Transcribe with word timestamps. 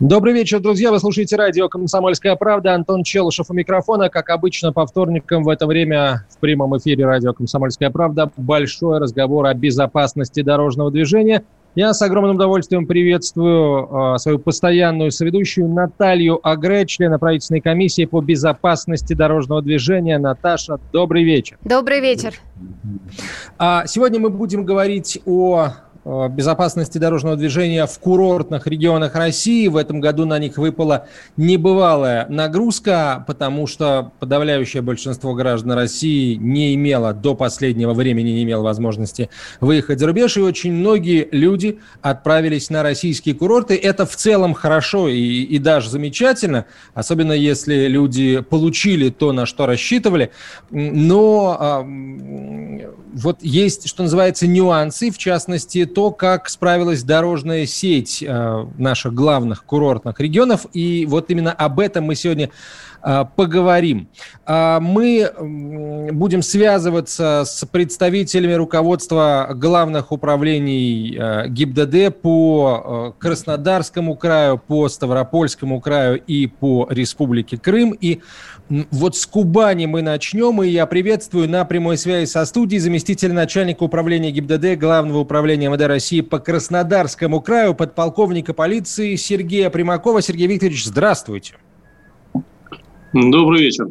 Добрый 0.00 0.32
вечер, 0.32 0.60
друзья. 0.60 0.90
Вы 0.90 0.98
слушаете 0.98 1.36
радио 1.36 1.68
«Комсомольская 1.68 2.34
правда». 2.34 2.74
Антон 2.74 3.02
Челышев 3.02 3.50
у 3.50 3.52
микрофона. 3.52 4.08
Как 4.08 4.30
обычно, 4.30 4.72
по 4.72 4.86
вторникам 4.86 5.42
в 5.42 5.48
это 5.50 5.66
время 5.66 6.24
в 6.30 6.38
прямом 6.38 6.78
эфире 6.78 7.04
радио 7.04 7.34
«Комсомольская 7.34 7.90
правда» 7.90 8.32
большой 8.38 8.98
разговор 8.98 9.44
о 9.44 9.52
безопасности 9.52 10.40
дорожного 10.40 10.90
движения. 10.90 11.44
Я 11.74 11.92
с 11.92 12.00
огромным 12.00 12.36
удовольствием 12.36 12.86
приветствую 12.86 14.14
э, 14.14 14.18
свою 14.18 14.38
постоянную 14.38 15.10
соведущую 15.10 15.68
Наталью 15.68 16.40
Агре, 16.42 16.86
члена 16.86 17.18
правительственной 17.18 17.60
комиссии 17.60 18.06
по 18.06 18.22
безопасности 18.22 19.12
дорожного 19.12 19.60
движения. 19.60 20.16
Наташа, 20.16 20.80
добрый 20.94 21.24
вечер. 21.24 21.58
Добрый 21.62 22.00
вечер. 22.00 22.32
А 23.58 23.86
сегодня 23.86 24.18
мы 24.18 24.30
будем 24.30 24.64
говорить 24.64 25.20
о 25.26 25.74
безопасности 26.04 26.98
дорожного 26.98 27.36
движения 27.36 27.86
в 27.86 27.98
курортных 27.98 28.66
регионах 28.66 29.14
России. 29.14 29.68
В 29.68 29.76
этом 29.76 30.00
году 30.00 30.24
на 30.24 30.38
них 30.38 30.56
выпала 30.56 31.06
небывалая 31.36 32.26
нагрузка, 32.28 33.24
потому 33.26 33.66
что 33.66 34.12
подавляющее 34.18 34.82
большинство 34.82 35.34
граждан 35.34 35.72
России 35.72 36.36
не 36.36 36.74
имело 36.74 37.12
до 37.12 37.34
последнего 37.34 37.92
времени 37.92 38.30
не 38.30 38.44
имело 38.44 38.62
возможности 38.62 39.28
выехать 39.60 40.00
за 40.00 40.06
рубеж, 40.06 40.36
и 40.36 40.40
очень 40.40 40.72
многие 40.72 41.28
люди 41.32 41.78
отправились 42.00 42.70
на 42.70 42.82
российские 42.82 43.34
курорты. 43.34 43.76
Это 43.76 44.06
в 44.06 44.16
целом 44.16 44.54
хорошо 44.54 45.08
и, 45.08 45.18
и 45.18 45.58
даже 45.58 45.90
замечательно, 45.90 46.66
особенно 46.94 47.32
если 47.32 47.86
люди 47.88 48.40
получили 48.40 49.10
то, 49.10 49.32
на 49.32 49.44
что 49.44 49.66
рассчитывали. 49.66 50.30
Но 50.70 51.56
а, 51.60 51.86
вот 53.12 53.38
есть, 53.42 53.88
что 53.88 54.02
называется, 54.02 54.46
нюансы, 54.46 55.10
в 55.10 55.18
частности, 55.18 55.84
то, 55.94 56.10
как 56.10 56.48
справилась 56.48 57.02
дорожная 57.02 57.66
сеть 57.66 58.22
э, 58.26 58.66
наших 58.78 59.14
главных 59.14 59.64
курортных 59.64 60.18
регионов. 60.20 60.66
И 60.72 61.06
вот 61.06 61.30
именно 61.30 61.52
об 61.52 61.80
этом 61.80 62.04
мы 62.04 62.14
сегодня 62.14 62.50
э, 63.02 63.24
поговорим. 63.36 64.08
Э, 64.46 64.78
мы 64.80 65.30
будем 66.12 66.42
связываться 66.42 67.44
с 67.46 67.64
представителями 67.66 68.54
руководства 68.54 69.50
главных 69.54 70.12
управлений 70.12 71.16
э, 71.18 71.48
ГИБДД 71.48 72.20
по 72.20 73.14
Краснодарскому 73.18 74.16
краю, 74.16 74.58
по 74.58 74.88
Ставропольскому 74.88 75.80
краю 75.80 76.20
и 76.26 76.46
по 76.46 76.86
Республике 76.90 77.58
Крым. 77.58 77.92
И 77.92 78.20
вот 78.90 79.16
с 79.16 79.26
Кубани 79.26 79.86
мы 79.86 80.00
начнем, 80.00 80.62
и 80.62 80.68
я 80.68 80.86
приветствую 80.86 81.48
на 81.48 81.64
прямой 81.64 81.98
связи 81.98 82.26
со 82.26 82.44
студией 82.44 82.78
заместителя 82.80 83.32
начальника 83.32 83.82
управления 83.82 84.30
ГИБДД 84.30 84.78
Главного 84.78 85.18
управления 85.18 85.68
МВД 85.68 85.79
России 85.88 86.20
по 86.20 86.38
Краснодарскому 86.38 87.40
краю, 87.40 87.74
подполковника 87.74 88.54
полиции 88.54 89.16
Сергея 89.16 89.70
Примакова. 89.70 90.22
Сергей 90.22 90.46
Викторович, 90.46 90.84
здравствуйте. 90.86 91.54
Добрый 93.12 93.62
вечер. 93.62 93.88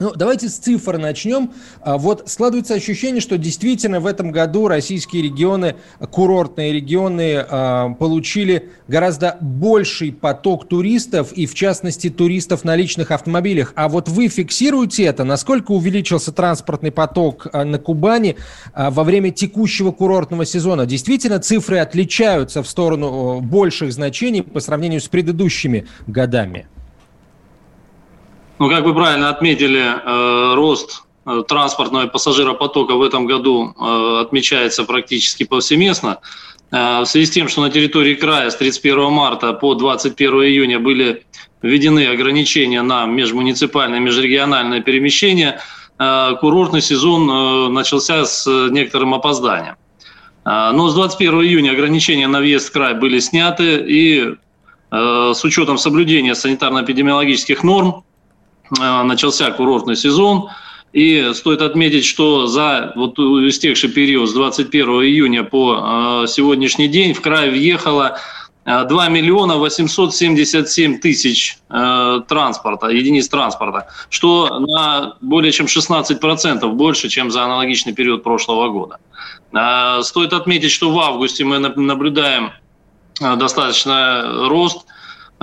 Ну, 0.00 0.12
давайте 0.12 0.48
с 0.48 0.56
цифр 0.56 0.98
начнем. 0.98 1.52
А, 1.80 1.98
вот 1.98 2.24
складывается 2.26 2.74
ощущение, 2.74 3.20
что 3.20 3.38
действительно 3.38 4.00
в 4.00 4.06
этом 4.06 4.32
году 4.32 4.66
российские 4.66 5.22
регионы, 5.22 5.76
курортные 6.10 6.72
регионы, 6.72 7.36
а, 7.48 7.90
получили 7.90 8.72
гораздо 8.88 9.38
больший 9.40 10.10
поток 10.10 10.68
туристов, 10.68 11.30
и 11.32 11.46
в 11.46 11.54
частности 11.54 12.10
туристов 12.10 12.64
на 12.64 12.74
личных 12.74 13.12
автомобилях. 13.12 13.72
А 13.76 13.88
вот 13.88 14.08
вы 14.08 14.26
фиксируете 14.26 15.04
это? 15.04 15.22
Насколько 15.22 15.70
увеличился 15.70 16.32
транспортный 16.32 16.90
поток 16.90 17.46
а, 17.52 17.64
на 17.64 17.78
Кубани 17.78 18.36
во 18.74 19.04
время 19.04 19.30
текущего 19.30 19.92
курортного 19.92 20.44
сезона? 20.44 20.86
Действительно, 20.86 21.38
цифры 21.38 21.78
отличаются 21.78 22.64
в 22.64 22.68
сторону 22.68 23.40
больших 23.40 23.92
значений 23.92 24.42
по 24.42 24.58
сравнению 24.58 25.00
с 25.00 25.06
предыдущими 25.06 25.86
годами? 26.08 26.66
Ну, 28.58 28.70
как 28.70 28.84
вы 28.84 28.94
правильно 28.94 29.30
отметили, 29.30 29.82
э, 29.82 30.54
рост 30.54 31.02
э, 31.26 31.42
транспортного 31.48 32.04
и 32.06 32.08
пассажиропотока 32.08 32.94
в 32.94 33.02
этом 33.02 33.26
году 33.26 33.74
э, 33.74 34.20
отмечается 34.22 34.84
практически 34.84 35.44
повсеместно. 35.44 36.18
В 36.70 37.04
связи 37.04 37.26
с 37.26 37.30
тем, 37.30 37.46
что 37.48 37.60
на 37.60 37.70
территории 37.70 38.14
края 38.14 38.50
с 38.50 38.56
31 38.56 39.12
марта 39.12 39.52
по 39.52 39.74
21 39.74 40.32
июня 40.42 40.80
были 40.80 41.24
введены 41.62 42.08
ограничения 42.08 42.82
на 42.82 43.06
межмуниципальное, 43.06 44.00
межрегиональное 44.00 44.80
перемещение, 44.80 45.60
курортный 45.98 46.82
сезон 46.82 47.72
начался 47.72 48.24
с 48.24 48.44
некоторым 48.70 49.14
опозданием. 49.14 49.76
Но 50.44 50.88
с 50.88 50.94
21 50.94 51.42
июня 51.42 51.70
ограничения 51.72 52.26
на 52.26 52.40
въезд 52.40 52.70
в 52.70 52.72
край 52.72 52.94
были 52.94 53.20
сняты, 53.20 53.76
и 53.86 54.34
с 54.90 55.44
учетом 55.44 55.78
соблюдения 55.78 56.32
санитарно-эпидемиологических 56.32 57.62
норм 57.62 58.02
Э, 58.04 58.13
начался 58.70 59.50
курортный 59.50 59.96
сезон. 59.96 60.48
И 60.92 61.32
стоит 61.34 61.60
отметить, 61.60 62.04
что 62.04 62.46
за 62.46 62.92
вот 62.94 63.18
истекший 63.18 63.90
период 63.90 64.30
с 64.30 64.32
21 64.32 64.86
июня 65.02 65.42
по 65.42 66.22
э, 66.22 66.26
сегодняшний 66.28 66.86
день 66.86 67.14
в 67.14 67.20
край 67.20 67.50
въехало 67.50 68.16
2 68.64 68.86
э, 68.86 69.10
миллиона 69.10 69.56
877 69.56 71.00
тысяч 71.00 71.58
транспорта, 71.68 72.86
единиц 72.90 73.28
транспорта, 73.28 73.88
что 74.08 74.60
на 74.60 75.16
более 75.20 75.50
чем 75.50 75.66
16% 75.66 76.64
больше, 76.68 77.08
чем 77.08 77.32
за 77.32 77.42
аналогичный 77.42 77.92
период 77.92 78.22
прошлого 78.22 78.68
года. 78.68 78.98
Стоит 80.04 80.32
отметить, 80.32 80.70
что 80.70 80.92
в 80.92 81.00
августе 81.00 81.44
мы 81.44 81.58
наблюдаем 81.58 82.52
достаточно 83.20 84.48
рост– 84.48 84.86
Э, 84.93 84.93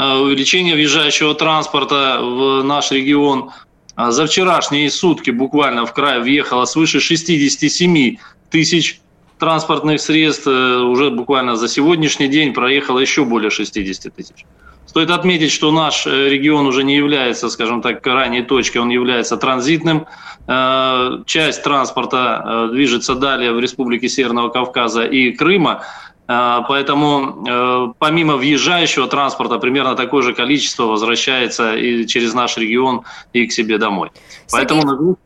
увеличение 0.01 0.75
въезжающего 0.75 1.35
транспорта 1.35 2.19
в 2.21 2.63
наш 2.63 2.91
регион. 2.91 3.51
А 3.95 4.11
за 4.11 4.25
вчерашние 4.25 4.89
сутки 4.89 5.31
буквально 5.31 5.85
в 5.85 5.93
край 5.93 6.19
въехало 6.19 6.65
свыше 6.65 6.99
67 6.99 8.17
тысяч 8.49 8.99
транспортных 9.37 9.99
средств. 9.99 10.47
Э, 10.47 10.77
уже 10.79 11.09
буквально 11.09 11.55
за 11.55 11.67
сегодняшний 11.67 12.27
день 12.27 12.53
проехало 12.53 12.99
еще 12.99 13.25
более 13.25 13.49
60 13.49 14.15
тысяч. 14.15 14.45
Стоит 14.85 15.09
отметить, 15.11 15.51
что 15.51 15.71
наш 15.71 16.07
э, 16.07 16.29
регион 16.29 16.67
уже 16.67 16.83
не 16.83 16.95
является, 16.95 17.49
скажем 17.49 17.81
так, 17.81 18.01
крайней 18.01 18.43
точкой, 18.43 18.79
он 18.79 18.89
является 18.89 19.37
транзитным. 19.37 20.05
Часть 21.27 21.63
транспорта 21.63 22.69
движется 22.73 23.13
далее 23.13 23.53
в 23.53 23.59
республике 23.59 24.09
Северного 24.09 24.49
Кавказа 24.49 25.03
и 25.03 25.31
Крыма. 25.31 25.83
А, 26.33 26.61
поэтому 26.61 27.45
э, 27.45 27.93
помимо 27.99 28.37
въезжающего 28.37 29.07
транспорта 29.07 29.57
примерно 29.57 29.95
такое 29.95 30.23
же 30.23 30.33
количество 30.33 30.85
возвращается 30.85 31.75
и 31.75 32.07
через 32.07 32.33
наш 32.33 32.57
регион 32.57 33.01
и 33.33 33.47
к 33.47 33.51
себе 33.51 33.77
домой. 33.77 34.11
Сергей... 34.47 34.67
Поэтому 34.67 35.17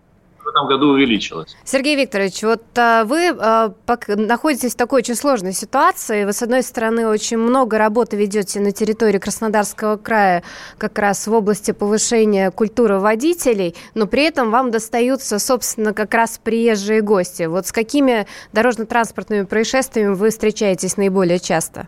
этом 0.56 0.68
году 0.68 0.90
увеличилось. 0.90 1.56
Сергей 1.66 1.96
Викторович, 1.96 2.44
вот 2.44 2.64
а, 2.78 3.04
вы 3.04 3.30
а, 3.38 3.74
находитесь 4.08 4.74
в 4.74 4.78
такой 4.78 5.02
очень 5.02 5.16
сложной 5.16 5.54
ситуации. 5.54 6.24
Вы, 6.24 6.34
с 6.34 6.42
одной 6.42 6.64
стороны, 6.64 7.08
очень 7.08 7.38
много 7.38 7.78
работы 7.78 8.16
ведете 8.16 8.60
на 8.60 8.72
территории 8.72 9.18
Краснодарского 9.18 9.98
края 9.98 10.44
как 10.78 10.98
раз 10.98 11.28
в 11.28 11.34
области 11.34 11.72
повышения 11.72 12.52
культуры 12.52 13.00
водителей, 13.00 13.76
но 13.94 14.08
при 14.08 14.24
этом 14.24 14.50
вам 14.50 14.72
достаются, 14.72 15.40
собственно, 15.40 15.94
как 15.94 16.14
раз 16.14 16.40
приезжие 16.42 17.02
гости. 17.02 17.44
Вот 17.44 17.68
с 17.68 17.72
какими 17.72 18.26
дорожно-транспортными 18.54 19.44
происшествиями 19.44 20.14
вы 20.14 20.30
встречаетесь 20.30 20.98
наиболее 20.98 21.40
часто? 21.40 21.88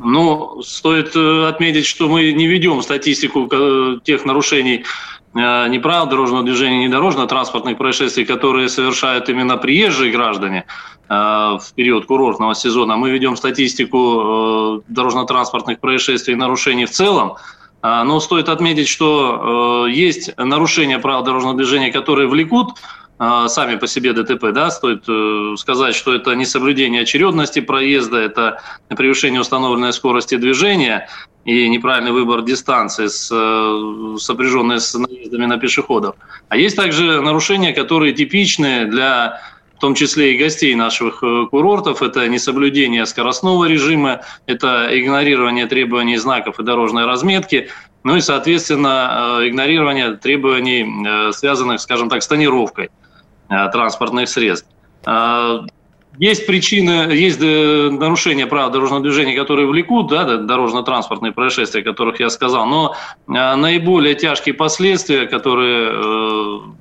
Ну, 0.00 0.62
стоит 0.62 1.16
э, 1.16 1.48
отметить, 1.48 1.84
что 1.84 2.08
мы 2.08 2.32
не 2.32 2.46
ведем 2.46 2.80
статистику 2.82 3.48
э, 3.50 3.98
тех 4.04 4.24
нарушений, 4.24 4.84
не 5.34 5.78
правил 5.78 6.06
дорожного 6.06 6.42
движения, 6.42 6.78
не 6.78 6.88
дорожно-транспортных 6.88 7.76
происшествий, 7.76 8.24
которые 8.24 8.68
совершают 8.68 9.28
именно 9.28 9.56
приезжие 9.56 10.10
граждане 10.10 10.64
э, 11.08 11.14
в 11.14 11.72
период 11.74 12.06
курортного 12.06 12.54
сезона. 12.54 12.96
Мы 12.96 13.10
ведем 13.10 13.36
статистику 13.36 13.98
э, 13.98 14.80
дорожно-транспортных 14.88 15.80
происшествий 15.80 16.34
и 16.34 16.36
нарушений 16.36 16.86
в 16.86 16.90
целом. 16.90 17.36
Но 17.80 18.18
стоит 18.18 18.48
отметить, 18.48 18.88
что 18.88 19.86
есть 19.86 20.36
нарушения 20.36 20.98
правил 20.98 21.22
дорожного 21.22 21.54
движения, 21.56 21.92
которые 21.92 22.26
влекут 22.26 22.70
сами 23.18 23.76
по 23.76 23.86
себе 23.88 24.12
ДТП, 24.12 24.52
да, 24.52 24.70
стоит 24.70 25.04
э, 25.08 25.54
сказать, 25.56 25.96
что 25.96 26.14
это 26.14 26.34
несоблюдение 26.34 27.02
очередности 27.02 27.60
проезда, 27.60 28.18
это 28.18 28.62
превышение 28.90 29.40
установленной 29.40 29.92
скорости 29.92 30.36
движения 30.36 31.08
и 31.44 31.68
неправильный 31.68 32.12
выбор 32.12 32.42
дистанции, 32.42 33.08
с, 33.08 33.28
э, 33.32 34.16
сопряженные 34.20 34.78
с 34.78 34.94
наездами 34.94 35.46
на 35.46 35.58
пешеходов. 35.58 36.14
А 36.48 36.56
есть 36.56 36.76
также 36.76 37.20
нарушения, 37.20 37.72
которые 37.72 38.12
типичны 38.12 38.86
для 38.86 39.40
в 39.76 39.80
том 39.80 39.94
числе 39.94 40.34
и 40.34 40.38
гостей 40.38 40.74
наших 40.74 41.22
э, 41.22 41.46
курортов. 41.50 42.02
Это 42.02 42.28
несоблюдение 42.28 43.06
скоростного 43.06 43.64
режима, 43.64 44.22
это 44.46 44.88
игнорирование 44.92 45.66
требований 45.66 46.16
знаков 46.18 46.58
и 46.60 46.64
дорожной 46.64 47.04
разметки, 47.04 47.68
ну 48.04 48.16
и, 48.16 48.20
соответственно, 48.20 49.40
игнорирование 49.42 50.16
требований, 50.16 51.32
связанных, 51.32 51.80
скажем 51.80 52.08
так, 52.08 52.22
с 52.22 52.28
тонировкой. 52.28 52.90
Э, 53.48 53.70
транспортных 53.70 54.28
средств. 54.28 54.68
Э, 55.06 55.60
есть 56.18 56.46
причины, 56.46 57.12
есть 57.12 57.40
э, 57.40 57.88
нарушения 57.90 58.46
права 58.46 58.70
дорожного 58.70 59.02
движения, 59.02 59.34
которые 59.34 59.66
влекут 59.66 60.08
да, 60.08 60.36
дорожно-транспортные 60.36 61.32
происшествия, 61.32 61.80
о 61.80 61.84
которых 61.84 62.20
я 62.20 62.28
сказал, 62.28 62.66
но 62.66 62.94
наиболее 63.26 64.14
тяжкие 64.14 64.54
последствия, 64.54 65.26
которые 65.26 65.92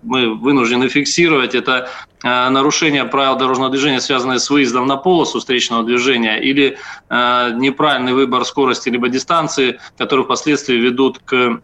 мы 0.04 0.34
вынуждены 0.34 0.90
фиксировать, 0.90 1.56
это 1.56 1.90
нарушение 2.24 3.06
правил 3.06 3.38
дорожного 3.38 3.69
движения, 3.69 4.02
связанное 4.02 4.40
с 4.40 4.50
выездом 4.50 4.88
на 4.88 4.98
полосу 4.98 5.40
встречного 5.40 5.84
движения 5.84 6.38
или 6.38 6.78
неправильный 7.10 8.14
выбор 8.14 8.44
скорости 8.44 8.90
либо 8.90 9.08
дистанции, 9.08 9.80
которые 10.00 10.25
впоследствии 10.25 10.75
ведут 10.75 11.19
к 11.19 11.62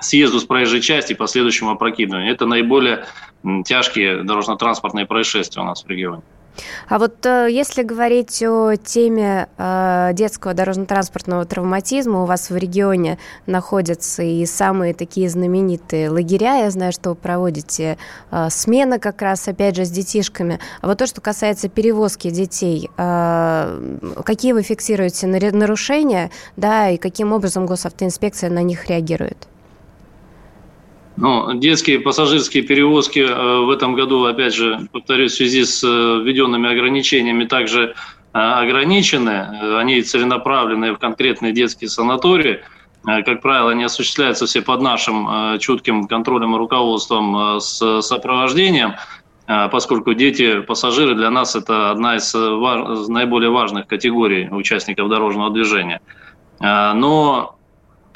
съезду 0.00 0.40
с 0.40 0.44
проезжей 0.44 0.80
части 0.80 1.12
и 1.12 1.16
последующему 1.16 1.70
опрокидыванию. 1.70 2.32
Это 2.32 2.46
наиболее 2.46 3.06
тяжкие 3.64 4.22
дорожно-транспортные 4.22 5.06
происшествия 5.06 5.62
у 5.62 5.64
нас 5.64 5.84
в 5.84 5.88
регионе. 5.88 6.22
А 6.88 6.98
вот 6.98 7.24
э, 7.26 7.48
если 7.50 7.82
говорить 7.82 8.42
о 8.42 8.76
теме 8.76 9.48
э, 9.58 10.10
детского 10.14 10.54
дорожно-транспортного 10.54 11.44
травматизма, 11.44 12.22
у 12.22 12.26
вас 12.26 12.50
в 12.50 12.56
регионе 12.56 13.18
находятся 13.46 14.22
и 14.22 14.46
самые 14.46 14.94
такие 14.94 15.28
знаменитые 15.28 16.10
лагеря. 16.10 16.64
Я 16.64 16.70
знаю, 16.70 16.92
что 16.92 17.10
вы 17.10 17.14
проводите 17.16 17.98
э, 18.30 18.48
смены 18.50 18.98
как 18.98 19.22
раз, 19.22 19.46
опять 19.48 19.76
же, 19.76 19.84
с 19.84 19.90
детишками. 19.90 20.58
А 20.80 20.86
вот 20.86 20.98
то, 20.98 21.06
что 21.06 21.20
касается 21.20 21.68
перевозки 21.68 22.30
детей, 22.30 22.88
какие 22.96 24.52
вы 24.52 24.62
фиксируете 24.62 25.26
нарушения, 25.26 26.30
да, 26.56 26.90
и 26.90 26.96
каким 26.96 27.32
образом 27.32 27.66
госавтоинспекция 27.66 28.50
на 28.50 28.62
них 28.62 28.88
реагирует? 28.88 29.48
Ну, 31.16 31.54
детские 31.54 32.00
пассажирские 32.00 32.62
перевозки 32.62 33.20
э, 33.20 33.60
в 33.64 33.70
этом 33.70 33.94
году, 33.94 34.24
опять 34.24 34.54
же, 34.54 34.86
повторюсь, 34.92 35.32
в 35.32 35.36
связи 35.36 35.64
с 35.64 35.82
э, 35.82 35.86
введенными 35.86 36.70
ограничениями 36.70 37.46
также 37.46 37.94
э, 38.34 38.38
ограничены. 38.38 39.78
Они 39.78 40.02
целенаправленные 40.02 40.92
в 40.92 40.98
конкретные 40.98 41.52
детские 41.52 41.88
санатории. 41.88 42.60
Как 43.04 43.40
правило, 43.40 43.70
они 43.70 43.84
осуществляются 43.84 44.46
все 44.46 44.62
под 44.62 44.82
нашим 44.82 45.60
чутким 45.60 46.08
контролем 46.08 46.56
и 46.56 46.58
руководством 46.58 47.60
с 47.60 48.02
сопровождением, 48.02 48.94
поскольку 49.46 50.12
дети, 50.12 50.58
пассажиры 50.62 51.14
для 51.14 51.30
нас 51.30 51.54
это 51.54 51.92
одна 51.92 52.16
из 52.16 52.34
наиболее 52.34 53.50
важных 53.50 53.86
категорий 53.86 54.48
участников 54.50 55.08
дорожного 55.08 55.50
движения. 55.50 56.00
Но 56.58 57.55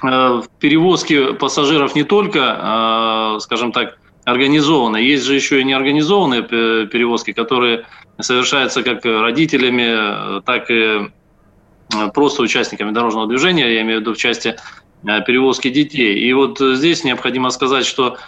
в 0.03 0.45
перевозке 0.59 1.35
пассажиров 1.35 1.95
не 1.95 2.05
только, 2.05 3.37
э, 3.37 3.41
скажем 3.41 3.73
так, 3.73 3.99
организованные, 4.25 5.09
есть 5.09 5.25
же 5.25 5.35
еще 5.35 5.61
и 5.61 5.65
неорганизованные 5.65 6.43
перевозки, 6.43 7.33
которые 7.33 7.87
совершаются 8.21 8.83
как 8.83 9.05
родителями, 9.05 10.41
так 10.43 10.71
и 10.71 10.75
э, 10.75 12.11
просто 12.15 12.43
участниками 12.43 12.93
дорожного 12.93 13.27
движения, 13.27 13.75
я 13.75 13.83
имею 13.83 13.99
в 13.99 14.01
виду 14.03 14.15
в 14.15 14.19
части 14.19 14.57
перевозки 15.03 15.71
детей. 15.71 16.19
И 16.19 16.33
вот 16.35 16.59
здесь 16.59 17.05
необходимо 17.05 17.49
сказать, 17.51 17.87
что 17.87 18.19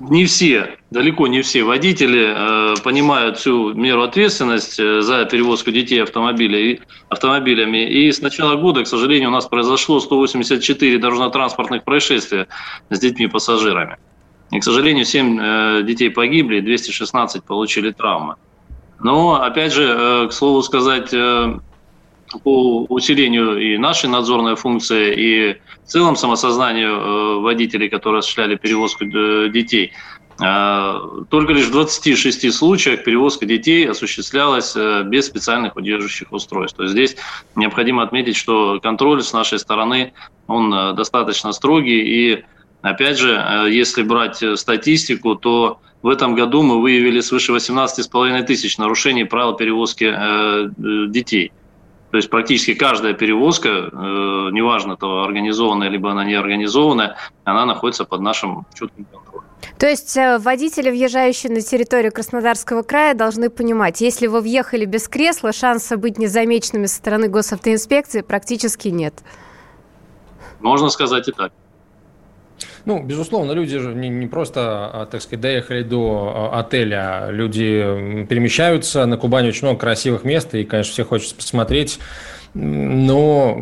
не 0.00 0.26
все, 0.26 0.76
далеко 0.90 1.26
не 1.26 1.42
все 1.42 1.64
водители 1.64 2.32
э, 2.34 2.74
понимают 2.82 3.38
всю 3.38 3.74
меру 3.74 4.02
ответственности 4.02 4.98
э, 4.98 5.02
за 5.02 5.24
перевозку 5.24 5.70
детей 5.70 6.02
автомобиля, 6.02 6.78
автомобилями. 7.08 7.88
И 7.88 8.10
с 8.10 8.20
начала 8.20 8.56
года, 8.56 8.84
к 8.84 8.86
сожалению, 8.86 9.30
у 9.30 9.32
нас 9.32 9.46
произошло 9.46 10.00
184 10.00 10.98
дорожно-транспортных 10.98 11.84
происшествия 11.84 12.46
с 12.90 12.98
детьми-пассажирами. 12.98 13.96
И, 14.50 14.60
к 14.60 14.64
сожалению, 14.64 15.04
7 15.04 15.38
э, 15.40 15.82
детей 15.82 16.10
погибли, 16.10 16.60
216 16.60 17.44
получили 17.44 17.90
травмы. 17.90 18.36
Но, 19.00 19.42
опять 19.42 19.72
же, 19.72 19.84
э, 19.84 20.28
к 20.28 20.32
слову 20.32 20.62
сказать, 20.62 21.12
э, 21.12 21.58
по 22.42 22.84
усилению 22.88 23.58
и 23.58 23.78
нашей 23.78 24.08
надзорной 24.08 24.56
функции, 24.56 25.14
и 25.16 25.56
в 25.84 25.90
целом 25.90 26.16
самосознанию 26.16 26.92
э, 26.92 27.38
водителей, 27.40 27.88
которые 27.88 28.20
осуществляли 28.20 28.56
перевозку 28.56 29.04
э, 29.04 29.48
детей. 29.48 29.92
Э, 30.40 31.00
только 31.30 31.52
лишь 31.52 31.66
в 31.66 31.72
26 31.72 32.52
случаях 32.52 33.04
перевозка 33.04 33.46
детей 33.46 33.88
осуществлялась 33.88 34.76
без 34.76 35.26
специальных 35.26 35.76
удерживающих 35.76 36.32
устройств. 36.32 36.76
То 36.76 36.84
есть 36.84 36.92
здесь 36.92 37.16
необходимо 37.56 38.02
отметить, 38.02 38.36
что 38.36 38.80
контроль 38.80 39.22
с 39.22 39.32
нашей 39.32 39.58
стороны, 39.58 40.12
он 40.46 40.94
достаточно 40.94 41.52
строгий. 41.52 42.00
И 42.00 42.44
опять 42.82 43.18
же, 43.18 43.68
если 43.70 44.02
брать 44.02 44.42
статистику, 44.58 45.34
то 45.34 45.80
в 46.02 46.08
этом 46.08 46.34
году 46.34 46.62
мы 46.62 46.80
выявили 46.80 47.20
свыше 47.20 47.52
18,5 47.52 48.42
тысяч 48.44 48.78
нарушений 48.78 49.24
правил 49.24 49.54
перевозки 49.54 50.14
детей. 51.10 51.52
То 52.10 52.16
есть 52.16 52.30
практически 52.30 52.74
каждая 52.74 53.12
перевозка, 53.12 53.68
э, 53.68 53.92
неважно, 54.52 54.96
то 54.96 55.22
организованная 55.22 55.88
либо 55.88 56.10
она 56.10 56.24
не 56.24 56.34
организованная, 56.34 57.16
она 57.44 57.66
находится 57.66 58.04
под 58.04 58.20
нашим 58.22 58.66
чутким 58.74 59.04
контролем. 59.04 59.44
То 59.78 59.86
есть 59.86 60.16
э, 60.16 60.38
водители, 60.38 60.90
въезжающие 60.90 61.52
на 61.52 61.60
территорию 61.60 62.10
Краснодарского 62.10 62.82
края, 62.82 63.14
должны 63.14 63.50
понимать, 63.50 64.00
если 64.00 64.26
вы 64.26 64.40
въехали 64.40 64.86
без 64.86 65.06
кресла, 65.06 65.52
шанса 65.52 65.98
быть 65.98 66.18
незамеченными 66.18 66.86
со 66.86 66.96
стороны 66.96 67.28
госавтоинспекции 67.28 68.22
практически 68.22 68.88
нет. 68.88 69.14
Можно 70.60 70.88
сказать 70.88 71.28
и 71.28 71.32
так. 71.32 71.52
Ну, 72.88 73.02
безусловно, 73.02 73.52
люди 73.52 73.78
же 73.78 73.94
не, 73.94 74.08
не 74.08 74.26
просто, 74.26 74.60
а, 74.62 75.04
так 75.04 75.20
сказать, 75.20 75.42
доехали 75.42 75.82
до 75.82 76.32
а, 76.34 76.60
отеля, 76.60 77.28
люди 77.28 78.24
перемещаются. 78.30 79.04
На 79.04 79.18
Кубани 79.18 79.48
очень 79.48 79.66
много 79.66 79.80
красивых 79.80 80.24
мест, 80.24 80.54
и, 80.54 80.64
конечно, 80.64 80.94
все 80.94 81.04
хочется 81.04 81.34
посмотреть. 81.34 81.98
Но 82.54 83.58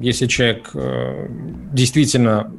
если 0.00 0.28
человек 0.28 0.70
э, 0.72 1.26
действительно 1.72 2.52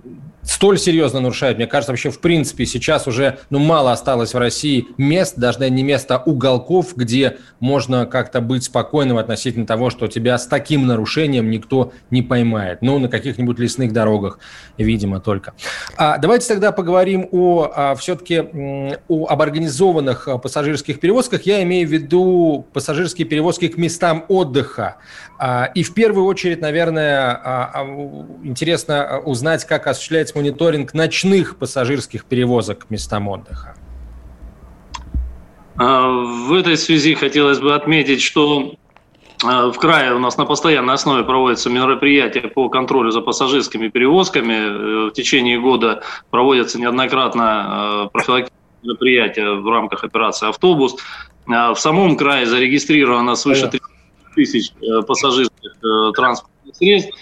столь 0.46 0.78
серьезно 0.78 1.20
нарушают. 1.20 1.58
Мне 1.58 1.68
кажется, 1.68 1.92
вообще 1.92 2.10
в 2.10 2.20
принципе 2.20 2.66
сейчас 2.66 3.08
уже 3.08 3.40
ну, 3.50 3.60
мало 3.60 3.92
осталось 3.92 4.34
в 4.34 4.38
России 4.38 4.88
мест, 4.98 5.36
даже 5.38 5.70
не 5.70 5.84
места 5.84 6.18
уголков, 6.18 6.96
где 6.96 7.38
можно 7.60 8.06
как-то 8.06 8.42
быть 8.42 8.64
спокойным 8.64 9.18
относительно 9.18 9.66
того, 9.66 9.90
что 9.90 10.08
тебя 10.08 10.38
с 10.38 10.48
таким 10.48 10.88
нарушением 10.88 11.50
никто 11.50 11.92
не 12.12 12.22
поймает. 12.22 12.82
Ну, 12.82 13.00
на 13.00 13.10
каких-нибудь 13.10 13.60
лесных 13.60 13.94
дорогах, 13.94 14.40
видимо, 14.78 15.20
только. 15.20 15.54
А, 15.98 16.18
давайте 16.18 16.48
тогда 16.48 16.72
поговорим 16.72 17.28
о, 17.32 17.72
а, 17.76 17.96
все-таки 17.96 18.40
о, 19.08 19.28
об 19.28 19.42
организованных 19.42 20.28
а, 20.28 20.38
пассажирских 20.38 21.00
перевозках. 21.00 21.44
Я 21.44 21.64
имею 21.64 21.88
в 21.88 21.92
виду 21.92 22.66
пассажирские 22.74 23.28
перевозки 23.28 23.68
к 23.68 23.78
местам 23.78 24.26
отдыха. 24.28 24.98
А, 25.38 25.70
и 25.74 25.84
в 25.84 25.94
первую 25.94 26.26
очередь, 26.26 26.62
наверное, 26.62 27.32
а, 27.32 27.72
а, 27.74 27.84
интересно 28.44 29.20
узнать, 29.20 29.66
как 29.66 29.88
осуществляется 29.88 30.35
мониторинг 30.36 30.94
ночных 30.94 31.58
пассажирских 31.58 32.26
перевозок 32.26 32.88
к 32.88 32.90
местам 32.90 33.28
отдыха. 33.28 33.76
В 35.76 36.54
этой 36.54 36.78
связи 36.78 37.16
хотелось 37.16 37.60
бы 37.60 37.76
отметить, 37.76 38.22
что 38.22 38.76
в 39.42 39.74
крае 39.74 40.14
у 40.14 40.20
нас 40.20 40.38
на 40.38 40.46
постоянной 40.46 40.94
основе 40.94 41.24
проводятся 41.24 41.70
мероприятия 41.70 42.42
по 42.42 42.70
контролю 42.70 43.12
за 43.12 43.22
пассажирскими 43.22 43.90
перевозками. 43.90 45.10
В 45.10 45.12
течение 45.12 45.60
года 45.60 46.04
проводятся 46.30 46.80
неоднократно 46.80 48.10
профилактические 48.14 48.60
мероприятия 48.84 49.52
в 49.52 49.68
рамках 49.68 50.04
операции 50.04 50.48
«Автобус». 50.48 50.96
В 51.46 51.76
самом 51.76 52.16
крае 52.16 52.46
зарегистрировано 52.46 53.36
свыше 53.36 53.68
30 53.68 53.82
тысяч 54.36 54.72
э, 54.82 55.02
пассажирских 55.02 55.72
э, 55.84 56.12
транспортных 56.14 56.76
средств, 56.76 57.16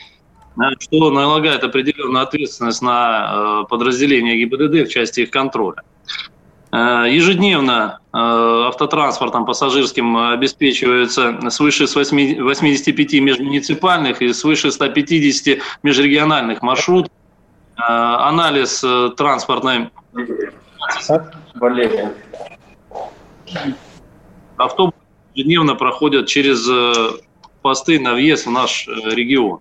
что 0.80 1.10
налагает 1.10 1.64
определенную 1.64 2.24
ответственность 2.24 2.82
на 2.82 3.64
э, 3.64 3.70
подразделения 3.70 4.38
ГИБДД 4.38 4.88
в 4.88 4.92
части 4.92 5.22
их 5.22 5.32
контроля. 5.32 5.84
Ежедневно 6.72 8.00
автотранспортом 8.12 9.46
пассажирским 9.46 10.18
обеспечивается 10.18 11.52
свыше 11.52 11.86
85 11.86 13.14
межмуниципальных 13.22 14.24
и 14.24 14.34
свыше 14.34 14.72
150 14.72 15.60
межрегиональных 15.84 16.64
маршрутов. 16.64 17.12
Анализ 17.76 18.84
транспортной. 19.18 19.92
Автобусы 24.58 24.98
ежедневно 25.36 25.76
проходят 25.76 26.26
через 26.26 26.68
посты 27.62 28.00
на 28.00 28.14
въезд 28.14 28.48
в 28.48 28.52
наш 28.52 28.88
регион. 28.88 29.60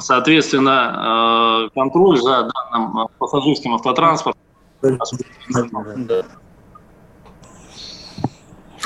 Соответственно, 0.00 1.68
контроль 1.74 2.20
за 2.20 2.50
данным 2.50 3.08
пассажирским 3.18 3.74
автотранспортом 3.74 4.40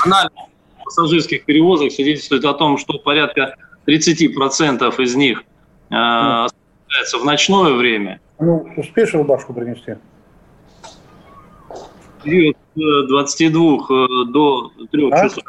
Анализ 0.05 0.31
пассажирских 0.83 1.45
перевозок 1.45 1.91
свидетельствует 1.91 2.45
о 2.45 2.53
том, 2.53 2.77
что 2.77 2.97
порядка 2.99 3.55
30% 3.85 5.01
из 5.01 5.15
них 5.15 5.43
э, 5.89 5.95
осуществляется 5.95 7.17
в 7.19 7.25
ночное 7.25 7.73
время. 7.73 8.19
Ну, 8.39 8.67
успеешь 8.77 9.13
рубашку 9.13 9.53
принести? 9.53 9.95
Период 12.23 12.57
с 12.75 13.07
22 13.07 13.61
э, 13.61 14.25
до 14.31 14.71
3 14.91 15.11
а? 15.11 15.29
часов. 15.29 15.43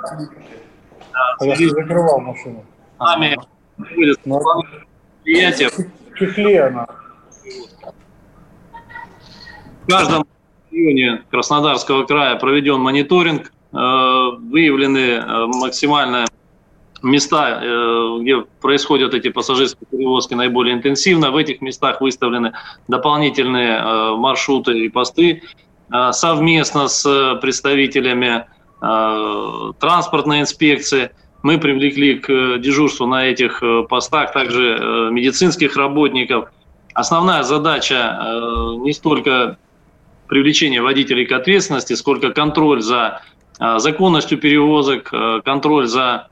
А 1.38 1.46
я 1.46 1.68
закрывал 1.68 2.20
машину. 2.20 2.64
Нами 2.98 3.38
ну, 4.24 4.42
предприятия. 5.30 5.70
В 5.70 6.18
чехле 6.18 6.64
она. 6.64 6.86
В 9.84 9.90
каждом 9.90 10.26
районе 10.70 11.22
Краснодарского 11.30 12.04
края 12.04 12.36
проведен 12.36 12.80
мониторинг, 12.80 13.52
э, 13.72 13.76
выявлены 13.76 14.98
э, 14.98 15.46
максимальные 15.46 16.26
места, 17.02 17.60
э, 17.62 18.18
где 18.20 18.42
происходят 18.60 19.14
эти 19.14 19.30
пассажирские 19.30 19.86
перевозки 19.90 20.34
наиболее 20.34 20.74
интенсивно. 20.74 21.30
В 21.30 21.36
этих 21.36 21.60
местах 21.60 22.00
выставлены 22.00 22.52
дополнительные 22.88 24.16
маршруты 24.16 24.78
и 24.78 24.88
посты 24.88 25.42
совместно 26.12 26.86
с 26.86 27.38
представителями 27.42 28.44
транспортной 28.80 30.40
инспекции. 30.40 31.10
Мы 31.42 31.58
привлекли 31.58 32.18
к 32.18 32.58
дежурству 32.58 33.06
на 33.06 33.26
этих 33.26 33.62
постах 33.88 34.32
также 34.32 35.10
медицинских 35.10 35.76
работников. 35.76 36.50
Основная 36.92 37.42
задача 37.42 38.18
не 38.80 38.92
столько 38.92 39.56
привлечение 40.28 40.82
водителей 40.82 41.24
к 41.24 41.32
ответственности, 41.32 41.94
сколько 41.94 42.30
контроль 42.30 42.82
за 42.82 43.22
законностью 43.58 44.38
перевозок, 44.38 45.12
контроль 45.44 45.86
за 45.86 46.28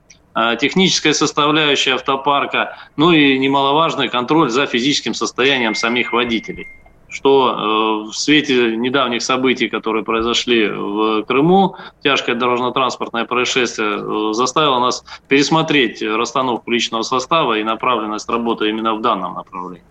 технической 0.61 1.15
составляющей 1.15 1.91
автопарка, 1.91 2.77
ну 2.97 3.13
и 3.13 3.39
немаловажный 3.39 4.09
контроль 4.09 4.51
за 4.51 4.67
физическим 4.67 5.15
состоянием 5.15 5.75
самих 5.75 6.13
водителей 6.13 6.67
что 7.11 8.05
в 8.11 8.13
свете 8.13 8.77
недавних 8.77 9.23
событий, 9.23 9.69
которые 9.69 10.05
произошли 10.05 10.69
в 10.69 11.23
Крыму, 11.25 11.77
тяжкое 12.03 12.35
дорожно-транспортное 12.35 13.25
происшествие 13.25 14.35
заставило 14.35 14.79
нас 14.79 15.05
пересмотреть 15.27 16.03
расстановку 16.03 16.71
личного 16.71 17.03
состава 17.03 17.59
и 17.59 17.65
направленность 17.65 18.29
работы 18.29 18.69
именно 18.69 18.95
в 18.95 19.01
данном 19.01 19.35
направлении. 19.35 19.83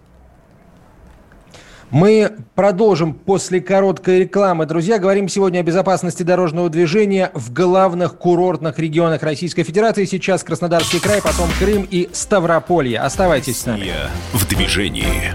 Мы 1.90 2.36
продолжим 2.54 3.14
после 3.14 3.62
короткой 3.62 4.20
рекламы. 4.20 4.66
Друзья, 4.66 5.00
говорим 5.00 5.30
сегодня 5.30 5.60
о 5.60 5.64
безопасности 5.64 6.22
дорожного 6.22 6.70
движения 6.70 7.32
в 7.34 7.54
главных 7.54 8.18
курортных 8.18 8.78
регионах 8.78 9.24
Российской 9.24 9.64
Федерации. 9.64 10.04
Сейчас 10.04 10.44
Краснодарский 10.44 11.00
край, 11.00 11.22
потом 11.22 11.48
Крым 11.58 11.88
и 11.90 12.10
Ставрополье. 12.12 13.00
Оставайтесь 13.00 13.62
с 13.62 13.66
нами. 13.66 13.94
в 14.34 14.46
движении. 14.50 15.34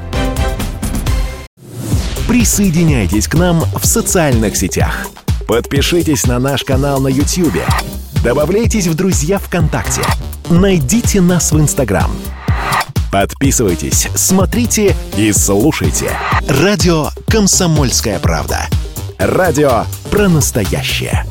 Присоединяйтесь 2.28 3.28
к 3.28 3.34
нам 3.34 3.64
в 3.74 3.86
социальных 3.86 4.56
сетях. 4.56 5.06
Подпишитесь 5.46 6.26
на 6.26 6.38
наш 6.38 6.64
канал 6.64 7.00
на 7.00 7.08
YouTube. 7.08 7.62
Добавляйтесь 8.24 8.86
в 8.86 8.94
друзья 8.94 9.38
ВКонтакте. 9.38 10.02
Найдите 10.50 11.20
нас 11.20 11.52
в 11.52 11.60
Инстаграм– 11.60 12.10
Подписывайтесь, 13.12 14.08
смотрите 14.14 14.96
и 15.18 15.32
слушайте. 15.32 16.12
Радио 16.48 17.08
«Комсомольская 17.28 18.18
правда». 18.18 18.66
Радио 19.18 19.84
про 20.10 20.30
настоящее. 20.30 21.26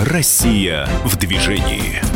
Россия 0.00 0.88
в 1.04 1.16
движении. 1.16 2.07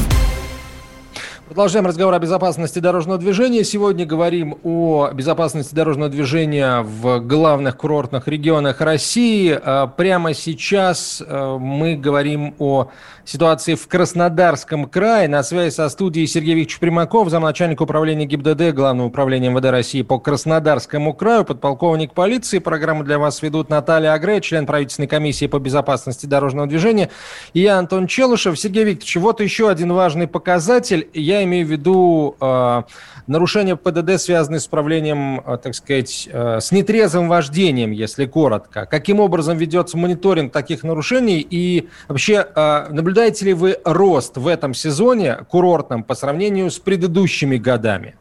Продолжаем 1.53 1.85
разговор 1.85 2.15
о 2.15 2.19
безопасности 2.19 2.79
дорожного 2.79 3.19
движения. 3.19 3.63
Сегодня 3.63 4.07
говорим 4.07 4.57
о 4.65 5.11
безопасности 5.13 5.75
дорожного 5.75 6.09
движения 6.09 6.81
в 6.81 7.21
главных 7.21 7.77
курортных 7.77 8.27
регионах 8.27 8.81
России. 8.81 9.61
А, 9.63 9.87
прямо 9.87 10.33
сейчас 10.33 11.23
а, 11.23 11.59
мы 11.59 11.95
говорим 11.95 12.55
о 12.59 12.89
ситуации 13.27 13.75
в 13.75 13.87
Краснодарском 13.87 14.87
крае. 14.87 15.29
На 15.29 15.43
связи 15.43 15.75
со 15.75 15.91
студией 15.91 16.27
Сергей 16.27 16.55
Викторович 16.55 16.79
Примаков, 16.79 17.29
замначальник 17.29 17.83
управления 17.83 18.25
ГИБДД 18.25 18.75
Главного 18.75 19.09
управления 19.09 19.51
МВД 19.51 19.67
России 19.67 20.01
по 20.01 20.19
Краснодарскому 20.19 21.13
краю, 21.13 21.45
подполковник 21.45 22.15
полиции. 22.15 22.61
Программу 22.61 23.05
для 23.05 23.19
вас 23.19 23.43
ведут 23.43 23.69
Наталья 23.69 24.15
Агре, 24.15 24.41
член 24.41 24.65
правительственной 24.65 25.09
комиссии 25.09 25.47
по 25.47 25.59
безопасности 25.59 26.25
дорожного 26.25 26.67
движения, 26.67 27.11
и 27.53 27.61
я, 27.61 27.79
Антон 27.79 28.07
Челышев. 28.07 28.59
Сергей 28.59 28.85
Викторович, 28.85 29.17
вот 29.17 29.41
еще 29.41 29.69
один 29.69 29.93
важный 29.93 30.27
показатель. 30.27 31.09
Я 31.13 31.42
имею 31.45 31.67
в 31.67 31.71
виду 31.71 32.37
э, 32.41 32.83
нарушения 33.27 33.77
ПДД, 33.77 34.21
связанные 34.21 34.61
с 34.61 34.67
управлением, 34.67 35.41
э, 35.41 35.59
так 35.59 35.75
сказать, 35.75 36.29
э, 36.31 36.61
с 36.61 36.73
нетрезвым 36.73 37.29
вождением, 37.29 37.91
если 37.91 38.27
коротко. 38.27 38.87
Каким 38.87 39.21
образом 39.21 39.57
ведется 39.57 39.97
мониторинг 39.97 40.53
таких 40.53 40.83
нарушений 40.83 41.47
и 41.49 41.89
вообще 42.09 42.47
э, 42.55 42.89
наблюдаете 42.91 43.47
ли 43.47 43.55
вы 43.55 43.79
рост 43.85 44.37
в 44.37 44.47
этом 44.47 44.75
сезоне 44.75 45.45
курортном 45.49 46.05
по 46.05 46.15
сравнению 46.15 46.71
с 46.71 46.79
предыдущими 46.79 47.57
годами? 47.57 48.17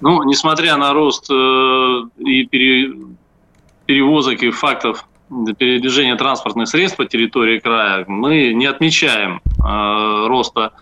Ну, 0.00 0.22
несмотря 0.24 0.76
на 0.76 0.92
рост 0.92 1.30
э, 1.30 1.34
и 2.18 2.44
пере, 2.46 2.92
перевозок 3.86 4.42
и 4.42 4.50
фактов 4.50 5.06
передвижения 5.58 6.16
транспортных 6.16 6.68
средств 6.68 6.96
по 6.96 7.04
территории 7.04 7.58
края, 7.58 8.04
мы 8.06 8.52
не 8.52 8.66
отмечаем 8.66 9.40
э, 9.44 10.26
роста 10.28 10.72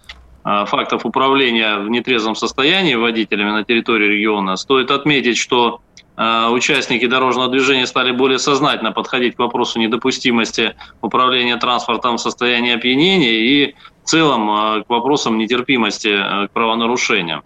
э, 0.44 0.64
фактов 0.66 1.06
управления 1.06 1.78
в 1.78 1.88
нетрезвом 1.88 2.34
состоянии 2.34 2.94
водителями 2.94 3.50
на 3.50 3.64
территории 3.64 4.06
региона. 4.06 4.56
Стоит 4.56 4.90
отметить, 4.90 5.36
что 5.36 5.80
э, 6.16 6.48
участники 6.48 7.06
дорожного 7.06 7.48
движения 7.48 7.86
стали 7.86 8.10
более 8.12 8.38
сознательно 8.38 8.92
подходить 8.92 9.36
к 9.36 9.38
вопросу 9.38 9.78
недопустимости 9.78 10.74
управления 11.00 11.56
транспортом 11.56 12.16
в 12.16 12.20
состоянии 12.20 12.74
опьянения 12.74 13.34
и 13.40 13.74
в 14.04 14.06
целом 14.10 14.50
э, 14.50 14.84
к 14.84 14.90
вопросам 14.90 15.38
нетерпимости 15.38 16.08
э, 16.08 16.48
к 16.48 16.50
правонарушениям. 16.52 17.42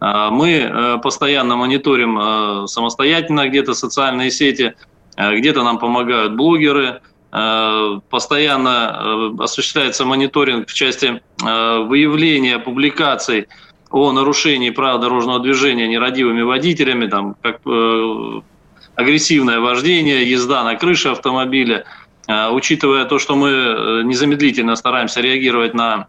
Э, 0.00 0.28
мы 0.30 0.98
постоянно 1.02 1.56
мониторим 1.56 2.66
самостоятельно 2.66 3.48
где-то 3.48 3.74
социальные 3.74 4.30
сети, 4.30 4.74
где-то 5.18 5.64
нам 5.64 5.78
помогают 5.78 6.34
блогеры, 6.34 7.00
э, 7.32 8.00
постоянно 8.08 9.32
э, 9.38 9.42
осуществляется 9.42 10.04
мониторинг 10.04 10.68
в 10.68 10.74
части 10.74 11.20
выявления 11.40 12.58
публикаций 12.58 13.48
о 13.90 14.12
нарушении 14.12 14.70
правил 14.70 14.98
дорожного 14.98 15.40
движения 15.40 15.88
нерадивыми 15.88 16.42
водителями, 16.42 17.06
там, 17.06 17.36
как 17.40 17.60
агрессивное 18.96 19.60
вождение, 19.60 20.28
езда 20.28 20.64
на 20.64 20.74
крыше 20.74 21.10
автомобиля. 21.10 21.84
Учитывая 22.26 23.04
то, 23.04 23.18
что 23.20 23.36
мы 23.36 24.02
незамедлительно 24.04 24.74
стараемся 24.74 25.20
реагировать 25.20 25.74
на 25.74 26.08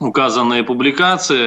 указанные 0.00 0.64
публикации. 0.64 1.46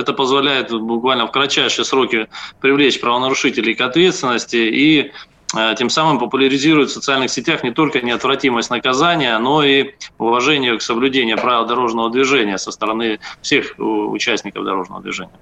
Это 0.00 0.12
позволяет 0.12 0.72
буквально 0.72 1.26
в 1.28 1.30
кратчайшие 1.30 1.84
сроки 1.84 2.28
привлечь 2.60 3.00
правонарушителей 3.00 3.74
к 3.74 3.80
ответственности 3.80 4.56
и 4.56 5.12
Э, 5.39 5.39
тем 5.76 5.90
самым 5.90 6.18
популяризирует 6.18 6.90
в 6.90 6.92
социальных 6.92 7.30
сетях 7.30 7.62
не 7.62 7.70
только 7.70 8.00
неотвратимость 8.00 8.70
наказания, 8.70 9.36
но 9.38 9.62
и 9.62 9.94
уважение 10.18 10.76
к 10.78 10.82
соблюдению 10.82 11.38
правил 11.38 11.66
дорожного 11.66 12.10
движения 12.10 12.58
со 12.58 12.70
стороны 12.70 13.20
всех 13.42 13.74
участников 13.78 14.64
дорожного 14.64 15.02
движения. 15.02 15.32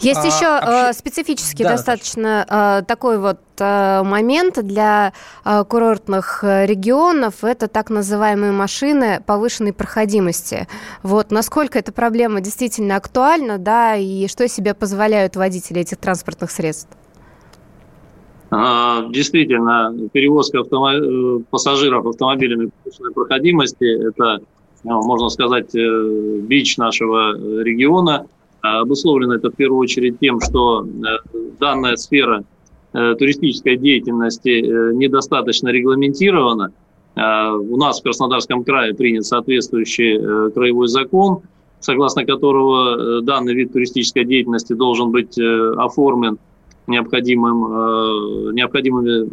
Есть 0.00 0.20
а, 0.20 0.26
еще 0.26 0.46
вообще... 0.46 0.90
Э, 0.90 0.92
специфически 0.92 1.62
да, 1.62 1.70
достаточно 1.70 2.44
а, 2.48 2.82
такой 2.82 3.18
вот 3.18 3.40
а, 3.60 4.02
момент 4.02 4.62
для 4.64 5.12
а, 5.44 5.64
курортных 5.64 6.42
регионов. 6.42 7.44
Это 7.44 7.68
так 7.68 7.90
называемые 7.90 8.52
машины 8.52 9.22
повышенной 9.24 9.72
проходимости. 9.72 10.66
Вот 11.02 11.30
насколько 11.30 11.78
эта 11.78 11.92
проблема 11.92 12.40
действительно 12.40 12.96
актуальна, 12.96 13.58
да, 13.58 13.96
и 13.96 14.26
что 14.28 14.48
себе 14.48 14.74
позволяют 14.74 15.36
водители 15.36 15.80
этих 15.80 15.98
транспортных 15.98 16.50
средств? 16.50 16.90
А, 18.56 19.08
действительно, 19.08 19.92
перевозка 20.12 20.60
автомо... 20.60 21.40
пассажиров 21.50 22.06
автомобилями 22.06 22.70
повышенной 22.84 23.12
проходимости– 23.12 23.84
это, 24.08 24.38
ну, 24.84 25.02
можно 25.02 25.28
сказать, 25.28 25.74
э, 25.74 26.38
бич 26.42 26.76
нашего 26.76 27.32
региона. 27.62 28.26
Обусловлено 28.60 29.34
это 29.34 29.50
в 29.50 29.56
первую 29.56 29.80
очередь 29.80 30.20
тем, 30.20 30.40
что 30.40 30.86
данная 31.60 31.96
сфера 31.96 32.44
туристической 32.92 33.76
деятельности 33.76 34.94
недостаточно 34.94 35.68
регламентирована. 35.68 36.72
У 37.14 37.76
нас 37.76 38.00
в 38.00 38.04
Краснодарском 38.04 38.64
крае 38.64 38.94
принят 38.94 39.26
соответствующий 39.26 40.50
краевой 40.52 40.88
закон, 40.88 41.40
согласно 41.80 42.24
которого 42.24 43.20
данный 43.20 43.52
вид 43.52 43.74
туристической 43.74 44.24
деятельности 44.24 44.72
должен 44.72 45.10
быть 45.10 45.38
оформлен 45.38 46.38
необходимым, 46.86 48.54
необходимыми 48.54 49.30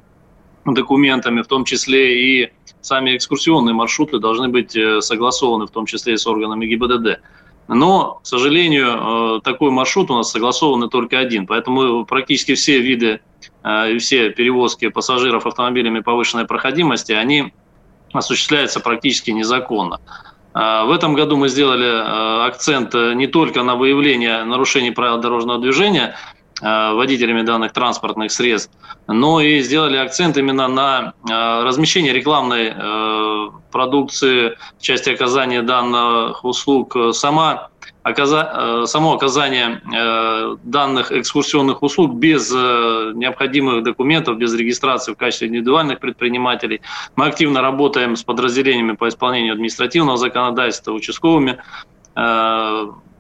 документами, 0.65 1.41
в 1.41 1.48
том 1.48 1.65
числе 1.65 2.43
и 2.43 2.51
сами 2.81 3.15
экскурсионные 3.15 3.74
маршруты 3.74 4.20
должны 4.20 4.50
быть 4.50 4.75
э, 4.75 5.01
согласованы, 5.01 5.65
в 5.65 5.72
том 5.72 5.86
числе 5.86 6.13
и 6.13 6.17
с 6.17 6.27
органами 6.27 6.65
ГИБДД. 6.67 7.20
Но, 7.67 8.20
к 8.24 8.25
сожалению, 8.25 9.38
э, 9.38 9.41
такой 9.43 9.72
маршрут 9.72 10.12
у 10.12 10.15
нас 10.15 10.31
согласован 10.31 10.89
только 10.89 11.20
один. 11.20 11.48
Поэтому 11.48 12.05
практически 12.05 12.55
все 12.55 12.79
виды 12.79 13.22
э, 13.63 13.93
и 13.93 13.98
все 13.98 14.29
перевозки 14.29 14.89
пассажиров 14.89 15.46
автомобилями 15.46 16.00
повышенной 16.00 16.46
проходимости, 16.46 17.12
они 17.12 17.53
осуществляются 18.13 18.79
практически 18.81 19.31
незаконно. 19.31 20.01
В 20.53 20.91
этом 20.93 21.13
году 21.13 21.38
мы 21.38 21.48
сделали 21.48 22.46
акцент 22.46 22.93
не 22.93 23.27
только 23.27 23.63
на 23.63 23.75
выявление 23.75 24.43
нарушений 24.43 24.91
правил 24.91 25.17
дорожного 25.22 25.62
движения, 25.62 26.17
Э, 26.17 26.31
водителями 26.62 27.41
данных 27.41 27.74
транспортных 27.74 28.32
средств, 28.32 28.72
но 29.08 29.41
и 29.41 29.62
сделали 29.62 29.98
акцент 29.98 30.38
именно 30.38 30.68
на 30.68 31.13
э, 31.27 31.63
размещение 31.63 32.13
рекламной 32.13 32.74
э, 32.75 33.50
продукции 33.72 34.58
в 34.77 34.82
части 34.82 35.10
оказания 35.10 35.62
данных 35.62 36.44
услуг. 36.46 36.96
Сама 37.13 37.70
само 38.03 39.13
оказание 39.13 39.82
данных 40.63 41.12
экскурсионных 41.12 41.84
услуг 41.84 42.15
без 42.15 42.51
необходимых 42.51 43.84
документов, 43.84 44.38
без 44.38 44.53
регистрации 44.56 45.13
в 45.13 45.18
качестве 45.18 45.48
индивидуальных 45.48 46.00
предпринимателей. 46.00 46.82
Мы 47.15 47.27
активно 47.27 47.62
работаем 47.62 48.15
с 48.15 48.24
подразделениями 48.24 48.94
по 48.94 49.08
исполнению 49.08 49.53
административного 49.53 50.18
законодательства, 50.18 50.94
участковыми 50.94 51.60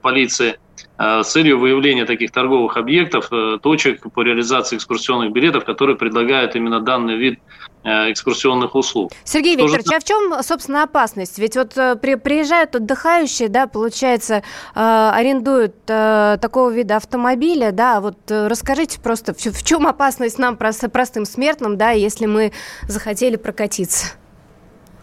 полиции– 0.01 0.57
Э, 0.70 0.70
с 0.97 1.31
целью 1.31 1.59
выявления 1.59 2.05
таких 2.05 2.31
торговых 2.31 2.77
объектов, 2.77 3.27
э, 3.31 3.57
точек 3.61 4.11
по 4.13 4.21
реализации 4.21 4.75
экскурсионных 4.75 5.31
билетов, 5.31 5.65
которые 5.65 5.95
предлагают 5.95 6.55
именно 6.55 6.79
данный 6.79 7.17
вид 7.17 7.39
э, 7.83 8.11
экскурсионных 8.11 8.75
услуг. 8.75 9.11
Сергей 9.23 9.55
Что 9.55 9.65
Викторович, 9.65 9.87
же... 9.87 9.95
а 9.95 9.99
в 9.99 10.03
чем, 10.03 10.43
собственно, 10.43 10.83
опасность? 10.83 11.39
Ведь 11.39 11.55
вот 11.55 11.73
при, 12.01 12.15
приезжают 12.15 12.75
отдыхающие, 12.75 13.49
да, 13.49 13.67
получается, 13.67 14.43
арендуют 14.73 15.85
такого 15.85 16.69
вида 16.69 16.97
автомобиля, 16.97 17.71
да, 17.71 17.99
вот 17.99 18.17
расскажите 18.29 18.99
просто, 18.99 19.33
в, 19.33 19.37
в 19.37 19.63
чем 19.63 19.87
опасность 19.87 20.37
нам, 20.37 20.57
простым 20.57 21.25
смертным, 21.25 21.77
да, 21.77 21.91
если 21.91 22.27
мы 22.27 22.51
захотели 22.87 23.37
прокатиться? 23.37 24.20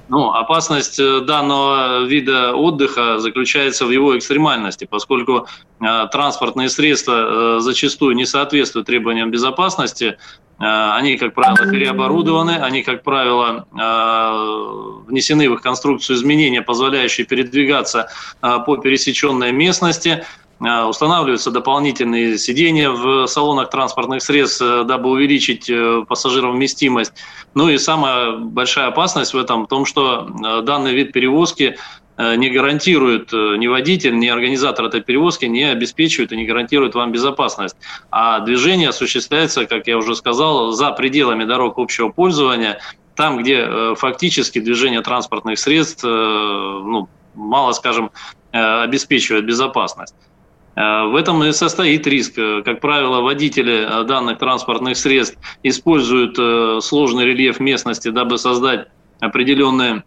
Ну, 0.09 0.33
опасность 0.33 0.99
э, 0.99 1.21
данного 1.21 2.05
вида 2.05 2.55
отдыха 2.55 3.19
заключается 3.19 3.85
в 3.85 3.91
его 3.91 4.17
экстремальности, 4.17 4.87
поскольку 4.91 5.47
э, 5.81 6.07
транспортные 6.11 6.71
средства 6.71 7.57
э, 7.59 7.61
зачастую 7.61 8.17
не 8.17 8.25
соответствуют 8.25 8.87
требованиям 8.87 9.31
безопасности. 9.31 10.17
Э, 10.59 10.93
они, 10.97 11.19
как 11.19 11.35
правило, 11.35 11.71
переоборудованы, 11.71 12.53
они, 12.53 12.83
как 12.83 13.03
правило, 13.03 13.67
э, 13.71 15.05
внесены 15.11 15.51
в 15.51 15.55
их 15.55 15.61
конструкцию 15.61 16.17
изменения, 16.17 16.63
позволяющие 16.63 17.27
передвигаться 17.27 18.09
э, 18.41 18.59
по 18.65 18.79
пересеченной 18.79 19.53
местности. 19.53 20.25
Э, 20.61 20.85
устанавливаются 20.85 21.51
дополнительные 21.51 22.37
сиденья 22.37 22.91
в 22.91 23.27
салонах 23.27 23.71
транспортных 23.71 24.23
средств, 24.23 24.61
э, 24.63 24.85
дабы 24.85 25.11
увеличить 25.11 25.71
э, 25.71 26.05
пассажиров 26.09 26.55
вместимость. 26.55 27.13
Ну 27.55 27.69
и 27.69 27.79
самая 27.79 28.33
большая 28.33 28.89
опасность 28.89 29.35
в 29.35 29.39
этом 29.39 29.65
в 29.65 29.69
том, 29.69 29.85
что 29.85 30.29
данный 30.63 30.95
вид 30.95 31.13
перевозки 31.13 31.77
не 32.19 32.51
гарантирует 32.51 33.33
ни 33.33 33.69
водитель, 33.69 34.19
ни 34.19 34.27
организатор 34.27 34.87
этой 34.87 35.01
перевозки, 35.01 35.45
не 35.45 35.63
обеспечивает 35.63 36.33
и 36.33 36.37
не 36.37 36.47
гарантирует 36.47 36.97
вам 36.97 37.13
безопасность. 37.13 37.77
А 38.11 38.41
движение 38.41 38.89
осуществляется, 38.89 39.67
как 39.67 39.87
я 39.87 39.97
уже 39.97 40.17
сказал, 40.17 40.73
за 40.73 40.91
пределами 40.91 41.45
дорог 41.45 41.79
общего 41.79 42.09
пользования, 42.09 42.81
там, 43.15 43.39
где 43.39 43.95
фактически 43.95 44.59
движение 44.59 45.01
транспортных 45.01 45.61
средств 45.61 46.03
ну, 46.03 47.09
мало, 47.37 47.71
скажем, 47.71 48.11
обеспечивает 48.51 49.47
безопасность. 49.47 50.15
Э, 50.79 51.07
в 51.07 51.17
этом 51.17 51.43
и 51.43 51.53
состоит 51.53 52.07
риск. 52.07 52.39
Э, 52.39 52.63
как 52.63 52.81
правило, 52.81 53.21
водители 53.21 53.85
э, 53.85 54.05
данных 54.05 54.39
транспортных 54.39 54.97
средств 54.97 55.37
используют 55.65 56.37
сложный 56.85 57.25
рельеф 57.25 57.59
местности, 57.59 58.09
дабы 58.09 58.39
создать 58.39 58.87
определенные 59.21 60.05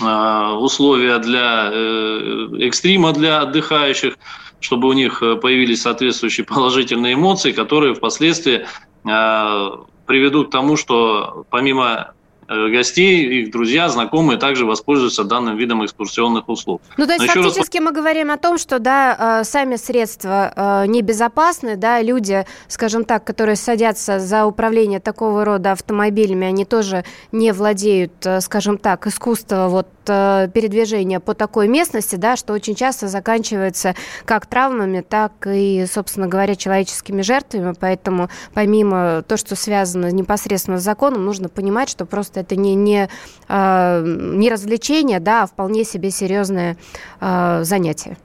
условия 0.00 1.18
для 1.18 1.70
экстрима 2.66 3.12
для 3.12 3.42
отдыхающих, 3.42 4.16
чтобы 4.58 4.88
у 4.88 4.92
них 4.94 5.20
появились 5.20 5.82
соответствующие 5.82 6.44
положительные 6.46 7.14
эмоции, 7.14 7.52
которые 7.52 7.94
впоследствии 7.94 8.66
приведут 9.04 10.48
к 10.48 10.50
тому, 10.50 10.76
что 10.76 11.44
помимо 11.50 12.14
гостей, 12.48 13.42
их 13.42 13.50
друзья, 13.50 13.88
знакомые 13.88 14.38
также 14.38 14.66
воспользуются 14.66 15.24
данным 15.24 15.56
видом 15.56 15.84
экскурсионных 15.84 16.48
услуг. 16.48 16.82
Ну, 16.96 17.06
то 17.06 17.12
есть 17.12 17.26
Но 17.26 17.42
фактически 17.42 17.78
раз... 17.78 17.84
мы 17.86 17.92
говорим 17.92 18.30
о 18.30 18.36
том, 18.36 18.58
что, 18.58 18.78
да, 18.78 19.40
э, 19.40 19.44
сами 19.44 19.76
средства 19.76 20.52
э, 20.54 20.86
небезопасны, 20.86 21.76
да, 21.76 22.02
люди, 22.02 22.44
скажем 22.68 23.04
так, 23.04 23.24
которые 23.24 23.56
садятся 23.56 24.18
за 24.20 24.46
управление 24.46 25.00
такого 25.00 25.44
рода 25.44 25.72
автомобилями, 25.72 26.46
они 26.46 26.64
тоже 26.64 27.04
не 27.30 27.52
владеют, 27.52 28.12
скажем 28.40 28.78
так, 28.78 29.06
искусством 29.06 29.70
вот 29.70 29.88
передвижения 30.04 31.20
по 31.20 31.34
такой 31.34 31.68
местности, 31.68 32.16
да, 32.16 32.36
что 32.36 32.52
очень 32.52 32.74
часто 32.74 33.08
заканчивается 33.08 33.94
как 34.24 34.46
травмами, 34.46 35.00
так 35.00 35.32
и, 35.46 35.86
собственно 35.86 36.28
говоря, 36.28 36.54
человеческими 36.54 37.22
жертвами, 37.22 37.74
поэтому 37.78 38.28
помимо 38.54 39.22
то, 39.26 39.36
что 39.36 39.56
связано 39.56 40.10
непосредственно 40.10 40.78
с 40.78 40.82
законом, 40.82 41.24
нужно 41.24 41.48
понимать, 41.48 41.88
что 41.88 42.06
просто 42.06 42.40
это 42.40 42.56
не, 42.56 42.74
не, 42.74 43.08
э, 43.48 44.02
не 44.04 44.50
развлечение, 44.50 45.20
да, 45.20 45.42
а 45.42 45.46
вполне 45.46 45.84
себе 45.84 46.10
серьезное 46.10 46.76
э, 47.20 47.60
занятие. 47.64 48.16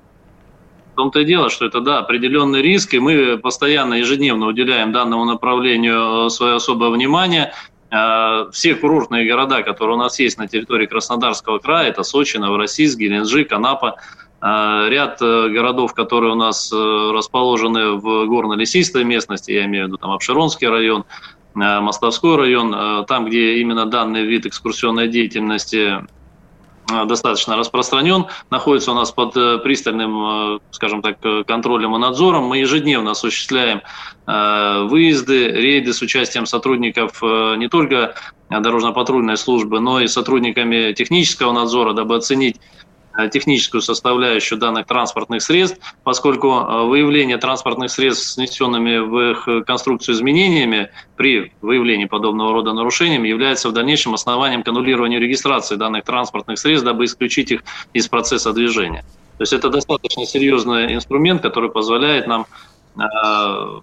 В 0.93 0.95
том-то 0.97 1.19
и 1.19 1.25
дело, 1.25 1.49
что 1.49 1.65
это, 1.65 1.79
да, 1.79 1.99
определенный 1.99 2.61
риск, 2.61 2.95
и 2.95 2.99
мы 2.99 3.37
постоянно, 3.37 3.95
ежедневно 3.95 4.47
уделяем 4.47 4.91
данному 4.91 5.25
направлению 5.25 6.25
э, 6.25 6.29
свое 6.29 6.55
особое 6.55 6.89
внимание. 6.89 7.53
Э, 7.89 8.49
все 8.51 8.75
курортные 8.75 9.27
города, 9.27 9.63
которые 9.63 9.95
у 9.95 9.99
нас 9.99 10.19
есть 10.19 10.37
на 10.37 10.47
территории 10.47 10.85
Краснодарского 10.85 11.59
края, 11.59 11.89
это 11.89 12.03
Сочи, 12.03 12.37
Новороссийск, 12.37 12.97
Геленджик, 12.97 13.51
Анапа, 13.51 13.97
ряд 14.39 15.19
городов, 15.19 15.95
которые 15.95 16.33
у 16.33 16.35
нас 16.35 16.71
расположены 16.71 17.93
в 17.93 18.27
горно-лесистой 18.27 19.03
местности, 19.03 19.49
я 19.49 19.65
имею 19.65 19.85
в 19.85 19.87
виду 19.87 19.97
там 19.97 20.11
Обширонский 20.11 20.67
район, 20.67 21.05
Э, 21.57 21.79
Мостовской 21.79 22.35
район, 22.35 22.73
э, 22.73 23.05
там, 23.07 23.25
где 23.25 23.57
именно 23.57 23.85
данный 23.85 24.23
вид 24.23 24.45
экскурсионной 24.45 25.07
деятельности 25.07 26.01
э, 26.01 26.05
достаточно 27.05 27.55
распространен, 27.57 28.27
находится 28.49 28.91
у 28.91 28.95
нас 28.95 29.11
под 29.11 29.33
пристальным, 29.63 30.59
скажем 30.71 31.01
так, 31.01 31.19
контролем 31.45 31.95
и 31.95 31.99
надзором. 31.99 32.45
Мы 32.45 32.59
ежедневно 32.59 33.11
осуществляем 33.11 33.81
выезды, 34.25 35.51
рейды 35.51 35.93
с 35.93 36.01
участием 36.01 36.45
сотрудников 36.45 37.21
не 37.21 37.67
только 37.67 38.15
дорожно-патрульной 38.49 39.37
службы, 39.37 39.79
но 39.79 39.99
и 39.99 40.07
сотрудниками 40.07 40.93
технического 40.93 41.51
надзора, 41.51 41.93
дабы 41.93 42.15
оценить 42.15 42.57
Э, 42.57 42.86
техническую 43.31 43.81
составляющую 43.81 44.59
данных 44.59 44.85
транспортных 44.85 45.41
средств, 45.41 45.79
поскольку 46.03 46.49
э, 46.49 46.83
выявление 46.85 47.37
транспортных 47.37 47.89
средств 47.89 48.27
с 48.27 48.37
внесенными 48.37 48.99
в 48.99 49.31
их 49.31 49.65
конструкцию 49.65 50.15
изменениями 50.15 50.89
при 51.15 51.51
выявлении 51.61 52.05
подобного 52.05 52.53
рода 52.53 52.73
нарушений 52.73 53.27
является 53.27 53.69
в 53.69 53.73
дальнейшем 53.73 54.13
основанием 54.13 54.63
к 54.63 54.67
аннулированию 54.67 55.19
регистрации 55.19 55.75
данных 55.75 56.03
транспортных 56.03 56.59
средств, 56.59 56.85
дабы 56.85 57.05
исключить 57.05 57.51
их 57.51 57.63
из 57.93 58.07
процесса 58.07 58.53
движения. 58.53 59.03
То 59.37 59.43
есть 59.43 59.53
это 59.53 59.69
достаточно 59.69 60.25
серьезный 60.25 60.93
инструмент, 60.93 61.41
который 61.41 61.69
позволяет 61.69 62.27
нам 62.27 62.45
э, 62.97 63.81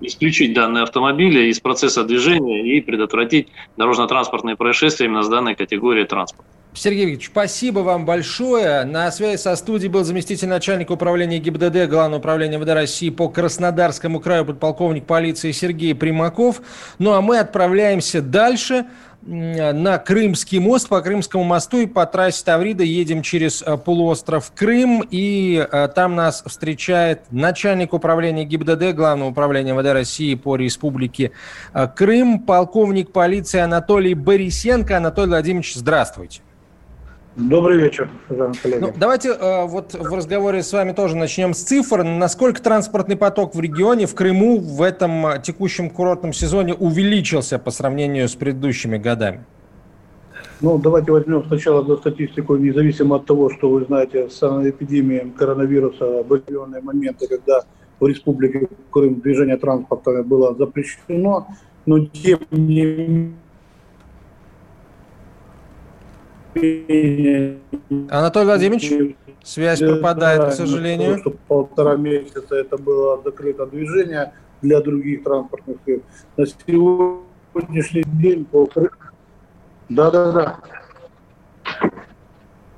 исключить 0.00 0.54
данные 0.54 0.84
автомобили 0.84 1.48
из 1.48 1.60
процесса 1.60 2.04
движения 2.04 2.76
и 2.76 2.80
предотвратить 2.80 3.48
дорожно-транспортные 3.76 4.56
происшествия 4.56 5.06
именно 5.06 5.22
с 5.22 5.28
данной 5.28 5.54
категорией 5.54 6.06
транспорта. 6.06 6.50
Сергей 6.72 7.06
Викторович, 7.06 7.30
спасибо 7.32 7.80
вам 7.80 8.04
большое. 8.04 8.84
На 8.84 9.10
связи 9.10 9.40
со 9.40 9.56
студией 9.56 9.90
был 9.90 10.04
заместитель 10.04 10.48
начальника 10.48 10.92
управления 10.92 11.38
ГИБДД 11.38 11.90
Главного 11.90 12.20
управления 12.20 12.58
МВД 12.58 12.70
России 12.70 13.10
по 13.10 13.28
Краснодарскому 13.28 14.20
краю 14.20 14.44
подполковник 14.44 15.04
полиции 15.04 15.50
Сергей 15.50 15.94
Примаков. 15.94 16.62
Ну 16.98 17.12
а 17.12 17.20
мы 17.20 17.38
отправляемся 17.38 18.22
дальше 18.22 18.86
на 19.22 19.98
Крымский 19.98 20.60
мост. 20.60 20.88
По 20.88 21.00
Крымскому 21.02 21.42
мосту 21.42 21.78
и 21.78 21.86
по 21.86 22.06
трассе 22.06 22.44
Таврида 22.44 22.84
едем 22.84 23.22
через 23.22 23.62
э, 23.62 23.76
полуостров 23.76 24.52
Крым. 24.54 25.04
И 25.10 25.66
э, 25.70 25.88
там 25.94 26.14
нас 26.14 26.42
встречает 26.46 27.22
начальник 27.30 27.92
управления 27.92 28.44
ГИБДД, 28.44 28.94
Главного 28.94 29.30
управления 29.30 29.74
МВД 29.74 29.92
России 29.92 30.34
по 30.36 30.56
Республике 30.56 31.32
э, 31.74 31.88
Крым, 31.88 32.40
полковник 32.40 33.12
полиции 33.12 33.58
Анатолий 33.58 34.14
Борисенко. 34.14 34.96
Анатолий 34.96 35.30
Владимирович, 35.30 35.74
здравствуйте. 35.74 36.42
Добрый 37.36 37.78
вечер, 37.78 38.10
коллеги. 38.28 38.80
Ну, 38.80 38.92
давайте 38.96 39.28
э, 39.28 39.66
вот 39.66 39.94
в 39.94 40.14
разговоре 40.14 40.64
с 40.64 40.72
вами 40.72 40.92
тоже 40.92 41.16
начнем 41.16 41.54
с 41.54 41.62
цифр. 41.62 42.02
Насколько 42.02 42.60
транспортный 42.60 43.16
поток 43.16 43.54
в 43.54 43.60
регионе, 43.60 44.06
в 44.06 44.14
Крыму 44.16 44.58
в 44.58 44.82
этом 44.82 45.26
э, 45.26 45.40
текущем 45.40 45.90
курортном 45.90 46.32
сезоне 46.32 46.74
увеличился 46.74 47.60
по 47.60 47.70
сравнению 47.70 48.28
с 48.28 48.34
предыдущими 48.34 48.98
годами? 48.98 49.44
Ну, 50.60 50.78
давайте 50.78 51.12
возьмем 51.12 51.44
сначала 51.46 51.84
за 51.84 51.96
статистику, 51.98 52.56
независимо 52.56 53.16
от 53.16 53.26
того, 53.26 53.48
что 53.50 53.70
вы 53.70 53.84
знаете, 53.84 54.28
с 54.28 54.42
эпидемией 54.42 55.30
коронавируса 55.30 56.24
были 56.24 56.40
определенные 56.40 56.82
моменты, 56.82 57.28
когда 57.28 57.62
в 58.00 58.06
Республике 58.06 58.68
Крым 58.90 59.20
движение 59.20 59.56
транспорта 59.56 60.24
было 60.24 60.54
запрещено, 60.56 61.46
но 61.86 62.06
тем 62.06 62.40
не 62.50 62.84
менее 62.84 63.32
Анатолий 68.10 68.46
Владимирович, 68.46 69.16
связь 69.42 69.78
пропадает, 69.78 70.52
к 70.52 70.52
сожалению. 70.52 71.18
Что 71.18 71.30
полтора 71.48 71.96
месяца 71.96 72.56
это 72.56 72.76
было 72.76 73.20
закрыто 73.22 73.66
движение 73.66 74.32
для 74.62 74.80
других 74.80 75.22
транспортных 75.24 75.76
средств. 75.84 76.26
На 76.36 76.46
сегодняшний 76.46 78.04
день 78.04 78.44
по 78.44 78.68
Да-да-да. 79.88 80.58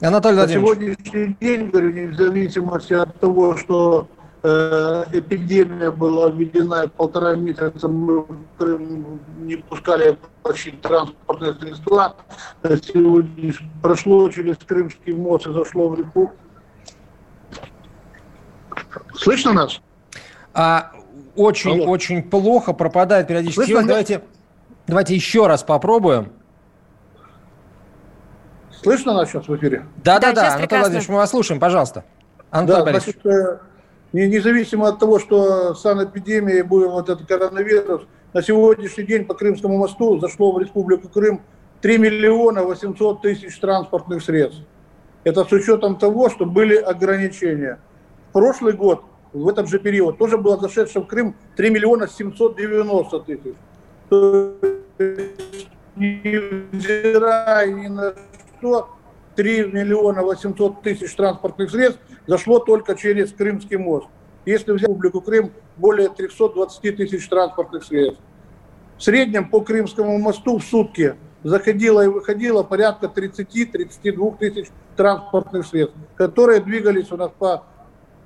Анатолий 0.01 0.37
Владимирович. 0.37 0.75
На 0.75 0.75
сегодняшний 0.75 1.37
день, 1.41 1.71
говорю, 1.71 1.93
вне 1.93 2.15
зависимости 2.15 2.93
от 2.93 3.19
того, 3.21 3.57
что 3.57 4.09
эпидемия 4.43 5.91
была 5.93 6.31
введена 6.31 6.89
полтора 6.89 7.37
месяца, 7.37 7.87
мы 7.87 8.23
в 8.23 8.37
Крым 8.59 9.21
не 9.39 9.57
пускали 9.57 10.19
почти 10.43 10.73
транспортные 10.73 11.55
средства. 11.55 12.17
Сегодня 12.63 13.55
прошло 13.81 14.29
через 14.31 14.57
Крымский 14.59 15.13
мост 15.13 15.47
и 15.47 15.53
зашло 15.53 15.91
в 15.91 15.99
реку. 15.99 16.33
Слышно 19.15 19.53
нас? 19.53 19.81
А, 20.55 20.93
очень, 21.37 21.83
Алло. 21.83 21.93
очень 21.93 22.23
плохо, 22.23 22.73
пропадает 22.73 23.29
периодически. 23.29 23.65
Слышно, 23.65 23.87
давайте, 23.87 24.23
давайте 24.87 25.15
еще 25.15 25.47
раз 25.47 25.63
попробуем. 25.63 26.33
Слышно 28.83 29.15
нас 29.15 29.31
сейчас 29.31 29.47
в 29.47 29.57
эфире? 29.57 29.87
Да, 30.03 30.19
да, 30.19 30.33
да, 30.33 30.43
да. 30.43 30.55
Анатолий 30.57 30.81
Владимирович, 30.81 31.09
мы 31.09 31.17
вас 31.17 31.31
слушаем, 31.31 31.61
пожалуйста. 31.61 32.05
Анатолий 32.51 32.79
да, 32.79 32.85
Борисович. 32.85 33.17
Значит, 33.23 33.27
э, 33.27 33.59
независимо 34.13 34.89
от 34.89 34.99
того, 34.99 35.19
что 35.19 35.75
санэпидемия 35.75 36.65
был 36.65 36.91
вот 36.91 37.09
этот 37.09 37.27
коронавирус, 37.27 38.03
на 38.33 38.43
сегодняшний 38.43 39.05
день 39.05 39.25
по 39.27 39.35
Крымскому 39.35 39.77
мосту 39.77 40.19
зашло 40.19 40.53
в 40.53 40.59
Республику 40.59 41.09
Крым 41.09 41.43
3 41.83 41.99
миллиона 41.99 42.63
800 42.63 43.21
тысяч 43.21 43.59
транспортных 43.59 44.23
средств. 44.23 44.63
Это 45.25 45.45
с 45.45 45.53
учетом 45.53 45.97
того, 45.97 46.31
что 46.31 46.47
были 46.47 46.77
ограничения. 46.77 47.79
В 48.31 48.33
прошлый 48.33 48.73
год, 48.73 49.05
в 49.33 49.49
этот 49.49 49.69
же 49.69 49.79
период, 49.79 50.19
тоже 50.19 50.39
было 50.39 50.59
зашедшее 50.59 51.05
в 51.05 51.07
Крым 51.07 51.37
3 51.57 51.71
миллиона 51.71 52.09
790 52.09 53.21
тысяч. 53.21 53.55
То 54.09 54.55
есть, 54.99 55.69
невзирая 55.97 57.71
ни 57.71 57.89
на 57.89 58.15
что, 58.59 58.89
3 59.37 59.67
миллиона 59.67 60.23
800 60.23 60.83
тысяч 60.83 61.15
транспортных 61.15 61.71
средств 61.71 62.01
зашло 62.27 62.59
только 62.59 62.95
через 62.95 63.33
Крымский 63.33 63.77
мост. 63.77 64.07
Если 64.45 64.73
взять 64.73 64.89
Республику 64.89 65.21
Крым, 65.21 65.53
более 65.77 66.09
320 66.09 66.97
тысяч 66.97 67.29
транспортных 67.29 67.85
средств. 67.85 68.21
В 68.99 69.03
среднем 69.03 69.49
по 69.49 69.61
Крымскому 69.61 70.19
мосту 70.19 70.59
в 70.59 70.65
сутки 70.65 71.17
заходило 71.43 72.05
и 72.05 72.09
выходило 72.09 72.63
порядка 72.63 73.07
30-32 73.07 74.39
тысяч 74.39 74.69
транспортных 74.97 75.67
средств, 75.67 75.97
которые 76.17 76.61
двигались 76.61 77.11
у 77.11 77.17
нас 77.17 77.31
по 77.39 77.65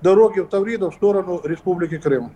дороге 0.03 0.43
в 0.43 0.49
Тавриду 0.49 0.91
в 0.91 0.95
сторону 0.95 1.41
Республики 1.45 1.99
Крым. 1.99 2.33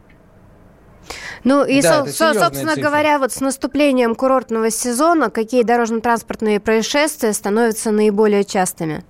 Ну 1.44 1.64
и, 1.64 1.80
да, 1.80 2.04
со- 2.06 2.34
собственно 2.36 2.74
цифры. 2.74 2.82
говоря, 2.82 3.18
вот 3.18 3.32
с 3.32 3.40
наступлением 3.40 4.14
курортного 4.14 4.70
сезона 4.70 5.30
какие 5.30 5.62
дорожно-транспортные 5.62 6.60
происшествия 6.60 7.32
становятся 7.32 7.90
наиболее 7.90 8.44
частыми? 8.44 9.02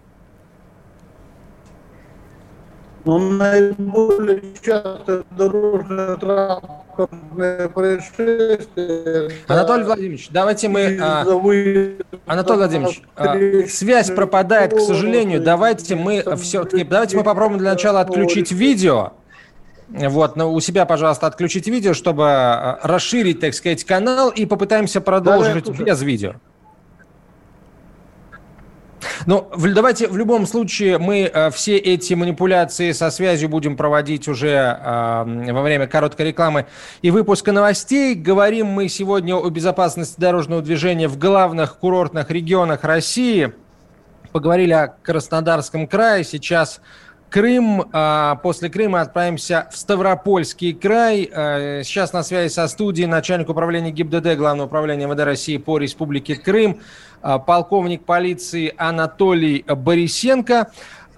Ну, 3.04 3.18
наиболее 3.18 4.42
часто 4.62 5.24
дорожно-транспортные 5.30 7.68
происшествия... 7.70 9.30
Анатолий 9.48 9.84
Владимирович, 9.84 10.28
давайте 10.30 10.68
мы... 10.68 10.98
А, 11.00 11.22
Анатолий 12.26 12.58
Владимирович, 12.58 13.02
а, 13.16 13.38
связь 13.68 14.10
пропадает, 14.10 14.74
к 14.74 14.80
сожалению. 14.80 15.40
Давайте 15.40 15.96
мы 15.96 16.22
все-таки... 16.36 16.84
Давайте 16.84 17.16
мы 17.16 17.24
попробуем 17.24 17.58
для 17.58 17.70
начала 17.70 18.00
отключить 18.00 18.52
видео. 18.52 19.14
Вот, 19.90 20.36
но 20.36 20.52
у 20.52 20.60
себя, 20.60 20.84
пожалуйста, 20.86 21.26
отключите 21.26 21.70
видео, 21.70 21.94
чтобы 21.94 22.24
а, 22.26 22.78
расширить, 22.82 23.40
так 23.40 23.54
сказать, 23.54 23.84
канал, 23.84 24.30
и 24.30 24.46
попытаемся 24.46 25.00
продолжить 25.00 25.64
да, 25.64 25.84
без 25.84 26.02
видео. 26.02 26.34
Ну, 29.26 29.50
давайте 29.56 30.08
в 30.08 30.16
любом 30.16 30.46
случае 30.46 30.98
мы 30.98 31.30
э, 31.32 31.50
все 31.50 31.76
эти 31.76 32.14
манипуляции 32.14 32.92
со 32.92 33.10
связью 33.10 33.48
будем 33.48 33.76
проводить 33.76 34.28
уже 34.28 34.48
э, 34.48 35.52
во 35.52 35.62
время 35.62 35.86
короткой 35.86 36.28
рекламы 36.28 36.66
и 37.02 37.10
выпуска 37.10 37.52
новостей. 37.52 38.14
Говорим 38.14 38.66
мы 38.66 38.88
сегодня 38.88 39.36
о 39.36 39.48
безопасности 39.50 40.18
дорожного 40.18 40.62
движения 40.62 41.08
в 41.08 41.18
главных 41.18 41.78
курортных 41.78 42.30
регионах 42.30 42.84
России. 42.84 43.52
Поговорили 44.32 44.72
о 44.72 44.88
Краснодарском 44.88 45.86
крае. 45.86 46.24
Сейчас 46.24 46.80
Крым. 47.30 47.84
А 47.92 48.36
после 48.36 48.68
Крыма 48.68 49.00
отправимся 49.00 49.68
в 49.70 49.76
Ставропольский 49.76 50.74
край. 50.74 51.30
Э, 51.32 51.82
сейчас 51.84 52.12
на 52.12 52.22
связи 52.22 52.52
со 52.52 52.66
студией 52.66 53.06
начальник 53.06 53.48
управления 53.48 53.92
ГИБДД 53.92 54.36
Главного 54.36 54.66
управления 54.66 55.06
МВД 55.06 55.20
России 55.20 55.56
по 55.56 55.78
Республике 55.78 56.34
Крым, 56.34 56.80
э, 57.22 57.38
полковник 57.46 58.04
полиции 58.04 58.74
Анатолий 58.76 59.64
Борисенко. 59.66 60.72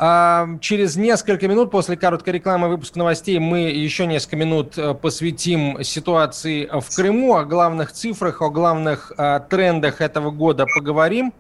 А, 0.05 0.49
через 0.61 0.97
несколько 0.97 1.47
минут 1.47 1.71
после 1.71 1.97
короткой 1.97 2.35
рекламы 2.35 2.69
выпуска 2.69 2.99
новостей 2.99 3.39
мы 3.39 3.71
еще 3.71 4.07
несколько 4.07 4.37
минут 4.37 4.77
посвятим 5.01 5.85
ситуации 5.85 6.69
в 6.73 6.97
Крыму, 6.97 7.37
о 7.37 7.45
главных 7.45 7.93
цифрах, 7.93 8.43
о 8.43 8.51
главных 8.51 9.13
трендах 9.49 10.01
этого 10.01 10.31
года 10.31 10.67
поговорим. 10.75 11.33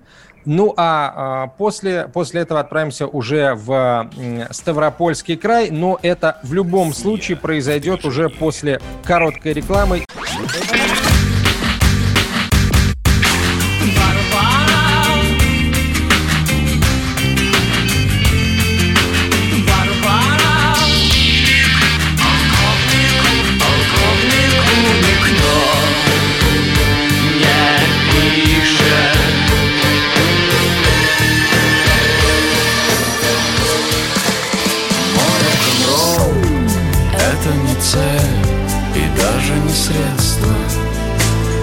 Ну 0.45 0.75
а, 0.77 1.13
а 1.15 1.47
после, 1.49 2.09
после 2.13 2.43
этого 2.43 2.61
отправимся 2.61 3.07
уже 3.07 3.55
в 3.55 4.11
Ставропольский 4.51 5.37
край, 5.37 5.71
но 5.71 5.99
это 6.03 6.39
в 6.43 6.53
любом 6.53 6.93
случае 6.93 7.37
произойдет 7.37 8.05
уже 8.05 8.29
после 8.29 8.81
короткой 9.05 9.53
рекламы. 9.53 10.05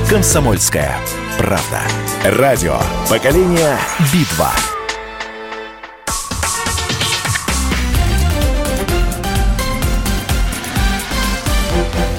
«Комсомольская 0.10 0.98
правда». 1.38 1.84
Радио 2.24 2.80
«Поколение 3.08 3.78
Битва». 4.12 4.52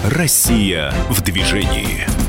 Россия 0.04 0.94
в 1.08 1.20
движении. 1.22 2.19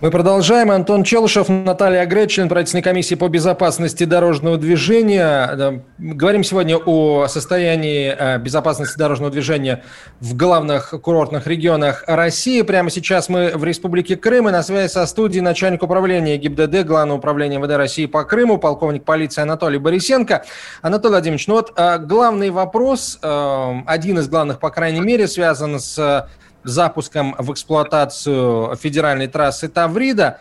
Мы 0.00 0.10
продолжаем. 0.10 0.70
Антон 0.70 1.04
Челышев, 1.04 1.50
Наталья 1.50 2.06
Грет, 2.06 2.30
член 2.30 2.48
правительственной 2.48 2.82
комиссии 2.82 3.16
по 3.16 3.28
безопасности 3.28 4.04
дорожного 4.04 4.56
движения. 4.56 5.84
Говорим 5.98 6.42
сегодня 6.42 6.78
о 6.78 7.26
состоянии 7.28 8.16
э, 8.18 8.38
безопасности 8.38 8.98
дорожного 8.98 9.30
движения 9.30 9.84
в 10.20 10.34
главных 10.34 10.94
курортных 11.02 11.46
регионах 11.46 12.04
России. 12.06 12.62
Прямо 12.62 12.88
сейчас 12.88 13.28
мы 13.28 13.52
в 13.54 13.62
Республике 13.62 14.16
Крым 14.16 14.48
и 14.48 14.52
на 14.52 14.62
связи 14.62 14.90
со 14.90 15.04
студией 15.04 15.42
начальник 15.42 15.82
управления 15.82 16.38
ГИБДД, 16.38 16.86
Главного 16.86 17.18
управления 17.18 17.58
МВД 17.58 17.72
России 17.72 18.06
по 18.06 18.24
Крыму, 18.24 18.56
полковник 18.56 19.04
полиции 19.04 19.42
Анатолий 19.42 19.78
Борисенко. 19.78 20.46
Анатолий 20.80 21.12
Владимирович, 21.12 21.46
ну 21.46 21.56
вот 21.56 21.74
э, 21.76 21.98
главный 21.98 22.48
вопрос, 22.48 23.18
э, 23.22 23.72
один 23.84 24.18
из 24.18 24.30
главных, 24.30 24.60
по 24.60 24.70
крайней 24.70 25.02
мере, 25.02 25.28
связан 25.28 25.78
с 25.78 26.26
запуском 26.64 27.34
в 27.38 27.52
эксплуатацию 27.52 28.76
федеральной 28.76 29.26
трассы 29.26 29.68
Таврида. 29.68 30.40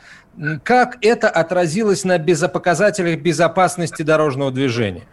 Как 0.63 0.97
это 1.01 1.29
отразилось 1.29 2.03
на 2.03 2.17
безопоказателях 2.17 3.19
безопасности 3.19 4.03
дорожного 4.03 4.51
движения? 4.51 5.03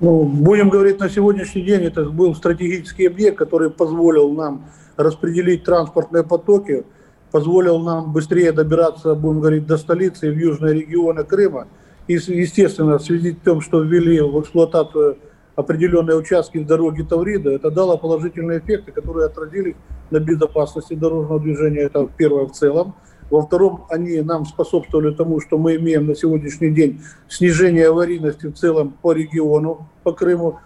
Ну, 0.00 0.24
будем 0.24 0.68
говорить, 0.68 1.00
на 1.00 1.10
сегодняшний 1.10 1.62
день 1.62 1.82
это 1.84 2.04
был 2.04 2.34
стратегический 2.36 3.06
объект, 3.06 3.36
который 3.36 3.70
позволил 3.70 4.32
нам 4.32 4.66
распределить 4.96 5.64
транспортные 5.64 6.22
потоки, 6.22 6.84
позволил 7.32 7.80
нам 7.80 8.12
быстрее 8.12 8.52
добираться, 8.52 9.14
будем 9.14 9.40
говорить, 9.40 9.66
до 9.66 9.76
столицы 9.76 10.30
в 10.30 10.38
южные 10.38 10.74
регионы 10.74 11.24
Крыма. 11.24 11.66
И, 12.06 12.14
естественно, 12.14 12.98
в 12.98 13.02
связи 13.02 13.32
с 13.32 13.44
тем, 13.44 13.60
что 13.60 13.82
ввели 13.82 14.20
в 14.20 14.40
эксплуатацию 14.40 15.18
определенные 15.56 16.16
участки 16.16 16.62
дороги 16.62 17.02
Таврида, 17.02 17.50
это 17.50 17.70
дало 17.72 17.98
положительные 17.98 18.60
эффекты, 18.60 18.92
которые 18.92 19.26
отразились 19.26 19.74
на 20.10 20.20
безопасности 20.20 20.94
дорожного 20.94 21.40
движения, 21.40 21.80
это 21.80 22.08
первое 22.16 22.46
в 22.46 22.52
целом. 22.52 22.94
Во 23.30 23.42
втором, 23.42 23.84
они 23.90 24.20
нам 24.22 24.46
способствовали 24.46 25.14
тому, 25.14 25.40
что 25.40 25.58
мы 25.58 25.76
имеем 25.76 26.06
на 26.06 26.14
сегодняшний 26.14 26.70
день 26.70 27.02
снижение 27.28 27.88
аварийности 27.88 28.46
в 28.46 28.54
целом 28.54 28.94
по 29.02 29.12
региону, 29.12 29.88
по 30.02 30.12
Крыму. 30.12 30.60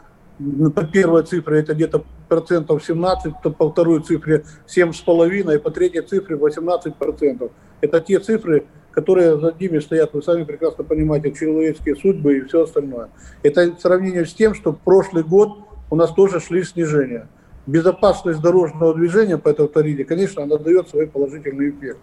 По 0.75 0.85
первой 0.85 1.25
цифре 1.25 1.61
это 1.61 1.75
где-то 1.75 2.05
процентов 2.29 2.85
17, 2.85 3.35
по 3.57 3.71
второй 3.71 4.03
цифре 4.03 4.45
7,5, 4.67 5.55
и 5.55 5.59
по 5.59 5.71
третьей 5.71 6.03
цифре 6.03 6.37
18 6.37 6.95
процентов. 6.97 7.51
Это 7.81 8.01
те 8.01 8.19
цифры, 8.19 8.65
которые 8.93 9.39
за 9.39 9.55
ними 9.59 9.79
стоят, 9.81 10.15
вы 10.15 10.23
сами 10.23 10.45
прекрасно 10.45 10.85
понимаете, 10.85 11.33
человеческие 11.33 11.97
судьбы 11.97 12.39
и 12.39 12.41
все 12.43 12.63
остальное. 12.63 13.09
Это 13.43 13.73
в 13.73 13.81
сравнении 13.81 14.25
с 14.25 14.35
тем, 14.35 14.55
что 14.55 14.73
в 14.73 14.79
прошлый 14.79 15.25
год 15.25 15.59
у 15.91 15.97
нас 15.97 16.13
тоже 16.13 16.41
шли 16.41 16.63
снижения 16.65 17.29
безопасность 17.67 18.41
дорожного 18.41 18.95
движения 18.95 19.39
по 19.39 19.49
этой 19.49 19.69
Тавриде, 19.69 20.05
конечно, 20.05 20.43
она 20.43 20.57
дает 20.57 20.89
свой 20.89 21.07
положительный 21.07 21.71
эффект. 21.71 21.99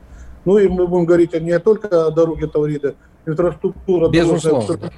Ну 0.46 0.58
и 0.58 0.68
мы 0.68 0.88
будем 0.88 1.06
говорить 1.06 1.34
не 1.40 1.60
только 1.60 2.08
о 2.08 2.12
дороге 2.12 2.48
Таврида, 2.48 2.96
инфраструктура 3.26 4.10
дорожная, 4.10 4.92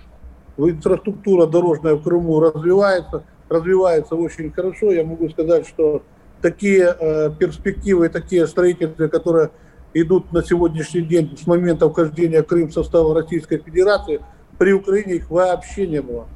инфраструктура 0.57 1.47
дорожная 1.47 1.95
в 1.95 2.03
Крыму 2.03 2.39
развивается, 2.39 3.23
развивается 3.49 4.15
очень 4.15 4.51
хорошо. 4.51 4.91
Я 4.91 5.03
могу 5.03 5.29
сказать, 5.29 5.67
что 5.67 6.03
такие 6.41 6.95
э, 6.97 7.31
перспективы, 7.37 8.09
такие 8.09 8.45
строительства, 8.47 9.07
которые 9.07 9.51
идут 9.93 10.31
на 10.31 10.43
сегодняшний 10.43 11.01
день 11.01 11.37
с 11.37 11.47
момента 11.47 11.89
вхождения 11.89 12.43
Крым 12.43 12.69
в 12.69 12.73
состав 12.73 13.13
Российской 13.13 13.57
Федерации, 13.57 14.21
при 14.57 14.73
Украине 14.73 15.15
их 15.15 15.29
вообще 15.29 15.87
не 15.87 16.01
было. 16.01 16.27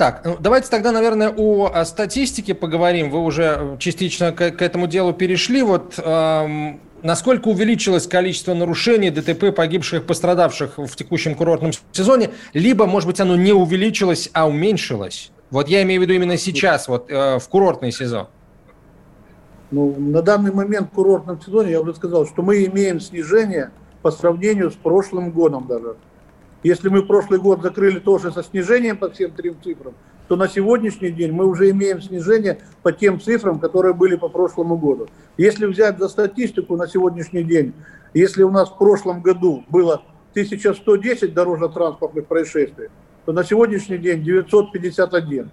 Так, 0.00 0.22
ну, 0.24 0.38
давайте 0.40 0.70
тогда, 0.70 0.92
наверное, 0.92 1.28
о, 1.28 1.84
статистике 1.84 2.54
поговорим. 2.54 3.10
Вы 3.10 3.18
уже 3.18 3.76
частично 3.78 4.32
к, 4.32 4.52
к 4.52 4.62
этому 4.62 4.86
делу 4.86 5.12
перешли. 5.12 5.60
Вот 5.62 5.96
эм, 5.98 6.80
насколько 7.02 7.48
увеличилось 7.48 8.06
количество 8.06 8.54
нарушений, 8.54 9.10
ДТП, 9.10 9.54
погибших, 9.54 10.06
пострадавших 10.06 10.78
в 10.78 10.96
текущем 10.96 11.34
курортном 11.34 11.72
сезоне, 11.92 12.30
либо, 12.54 12.86
может 12.86 13.08
быть, 13.08 13.20
оно 13.20 13.36
не 13.36 13.52
увеличилось, 13.52 14.30
а 14.32 14.48
уменьшилось? 14.48 15.32
Вот 15.50 15.68
я 15.68 15.82
имею 15.82 16.00
в 16.00 16.04
виду 16.04 16.14
именно 16.14 16.38
сейчас, 16.38 16.88
вот 16.88 17.10
э, 17.10 17.38
в 17.38 17.46
курортный 17.50 17.92
сезон. 17.92 18.28
Ну, 19.70 19.94
на 19.98 20.22
данный 20.22 20.50
момент 20.50 20.92
в 20.92 20.94
курортном 20.94 21.42
сезоне 21.42 21.72
я 21.72 21.80
уже 21.82 21.94
сказал, 21.94 22.26
что 22.26 22.40
мы 22.40 22.64
имеем 22.64 23.00
снижение 23.00 23.70
по 24.00 24.10
сравнению 24.10 24.70
с 24.70 24.76
прошлым 24.76 25.30
годом 25.30 25.66
даже. 25.66 25.96
Если 26.62 26.90
мы 26.90 27.02
прошлый 27.02 27.38
год 27.38 27.62
закрыли 27.62 27.98
тоже 27.98 28.32
со 28.32 28.42
снижением 28.42 28.98
по 28.98 29.08
всем 29.08 29.30
трем 29.30 29.56
цифрам, 29.62 29.94
то 30.28 30.36
на 30.36 30.46
сегодняшний 30.46 31.10
день 31.10 31.32
мы 31.32 31.46
уже 31.46 31.70
имеем 31.70 32.02
снижение 32.02 32.60
по 32.82 32.92
тем 32.92 33.18
цифрам, 33.18 33.58
которые 33.58 33.94
были 33.94 34.16
по 34.16 34.28
прошлому 34.28 34.76
году. 34.76 35.08
Если 35.38 35.64
взять 35.64 35.98
за 35.98 36.08
статистику 36.08 36.76
на 36.76 36.86
сегодняшний 36.86 37.42
день, 37.42 37.72
если 38.12 38.42
у 38.42 38.50
нас 38.50 38.68
в 38.68 38.76
прошлом 38.76 39.22
году 39.22 39.64
было 39.70 40.02
1110 40.32 41.32
дорожно-транспортных 41.32 42.26
происшествий, 42.26 42.90
то 43.24 43.32
на 43.32 43.42
сегодняшний 43.42 43.98
день 43.98 44.22
951. 44.22 45.50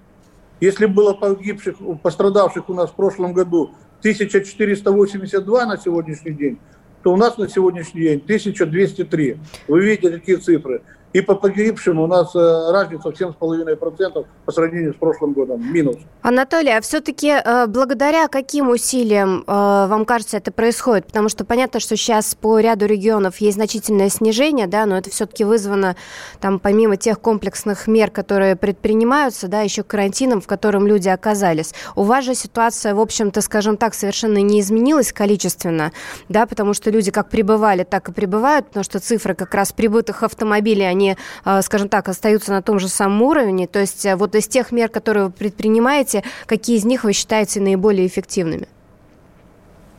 Если 0.60 0.86
было 0.88 1.14
погибших, 1.14 1.78
пострадавших 2.04 2.70
у 2.70 2.74
нас 2.74 2.90
в 2.90 2.96
прошлом 2.96 3.34
году 3.34 3.72
1482 4.00 5.66
на 5.66 5.78
сегодняшний 5.78 6.34
день, 6.34 6.60
то 7.08 7.14
у 7.14 7.16
нас 7.16 7.38
на 7.38 7.48
сегодняшний 7.48 8.02
день 8.02 8.18
1203. 8.18 9.38
Вы 9.70 9.82
видите 9.82 10.10
такие 10.10 10.40
цифры. 10.40 10.82
И 11.18 11.22
по 11.22 11.34
погибшим 11.34 12.00
у 12.00 12.06
нас 12.06 12.36
э, 12.36 12.72
разница 12.72 13.10
в 13.10 13.20
7,5% 13.20 14.26
по 14.46 14.52
сравнению 14.52 14.94
с 14.94 14.98
прошлым 14.98 15.34
годом. 15.34 15.74
Минус. 15.74 15.96
Анатолий, 16.22 16.70
а 16.70 16.80
все-таки 16.80 17.30
э, 17.30 17.66
благодаря 17.66 18.28
каким 18.28 18.70
усилиям, 18.70 19.40
э, 19.40 19.44
вам 19.48 20.06
кажется, 20.06 20.38
это 20.38 20.52
происходит? 20.52 21.08
Потому 21.08 21.30
что 21.30 21.44
понятно, 21.44 21.80
что 21.80 21.98
сейчас 21.98 22.36
по 22.36 22.60
ряду 22.60 22.86
регионов 22.86 23.38
есть 23.38 23.56
значительное 23.58 24.10
снижение, 24.10 24.68
да, 24.68 24.86
но 24.86 24.96
это 24.96 25.10
все-таки 25.10 25.44
вызвано, 25.44 25.96
там, 26.40 26.60
помимо 26.60 26.98
тех 26.98 27.20
комплексных 27.20 27.88
мер, 27.88 28.12
которые 28.12 28.56
предпринимаются, 28.56 29.48
да, 29.48 29.62
еще 29.62 29.82
карантином, 29.82 30.40
в 30.40 30.46
котором 30.46 30.86
люди 30.86 31.10
оказались. 31.10 31.74
У 31.96 32.04
вас 32.04 32.26
же 32.26 32.36
ситуация, 32.36 32.94
в 32.94 33.00
общем-то, 33.00 33.42
скажем 33.42 33.78
так, 33.78 33.96
совершенно 33.96 34.38
не 34.38 34.60
изменилась 34.60 35.12
количественно, 35.12 35.94
да, 36.30 36.46
потому 36.46 36.76
что 36.76 36.92
люди 36.92 37.10
как 37.10 37.32
прибывали, 37.32 37.84
так 37.84 38.10
и 38.10 38.12
прибывают, 38.12 38.68
потому 38.68 38.84
что 38.84 39.00
цифры 39.00 39.34
как 39.34 39.56
раз 39.56 39.72
прибытых 39.72 40.22
автомобилей, 40.22 40.86
они 40.86 41.07
Э, 41.46 41.62
скажем 41.62 41.88
так, 41.88 42.10
остаются 42.10 42.52
на 42.52 42.62
том 42.62 42.80
же 42.80 42.88
самом 42.88 43.22
уровне? 43.22 43.68
То 43.68 43.80
есть 43.80 44.06
э, 44.06 44.16
вот 44.16 44.36
из 44.36 44.48
тех 44.48 44.72
мер, 44.72 44.90
которые 44.90 45.26
вы 45.26 45.32
предпринимаете, 45.32 46.24
какие 46.46 46.78
из 46.78 46.86
них 46.86 47.04
вы 47.04 47.14
считаете 47.14 47.62
наиболее 47.62 48.08
эффективными? 48.08 48.68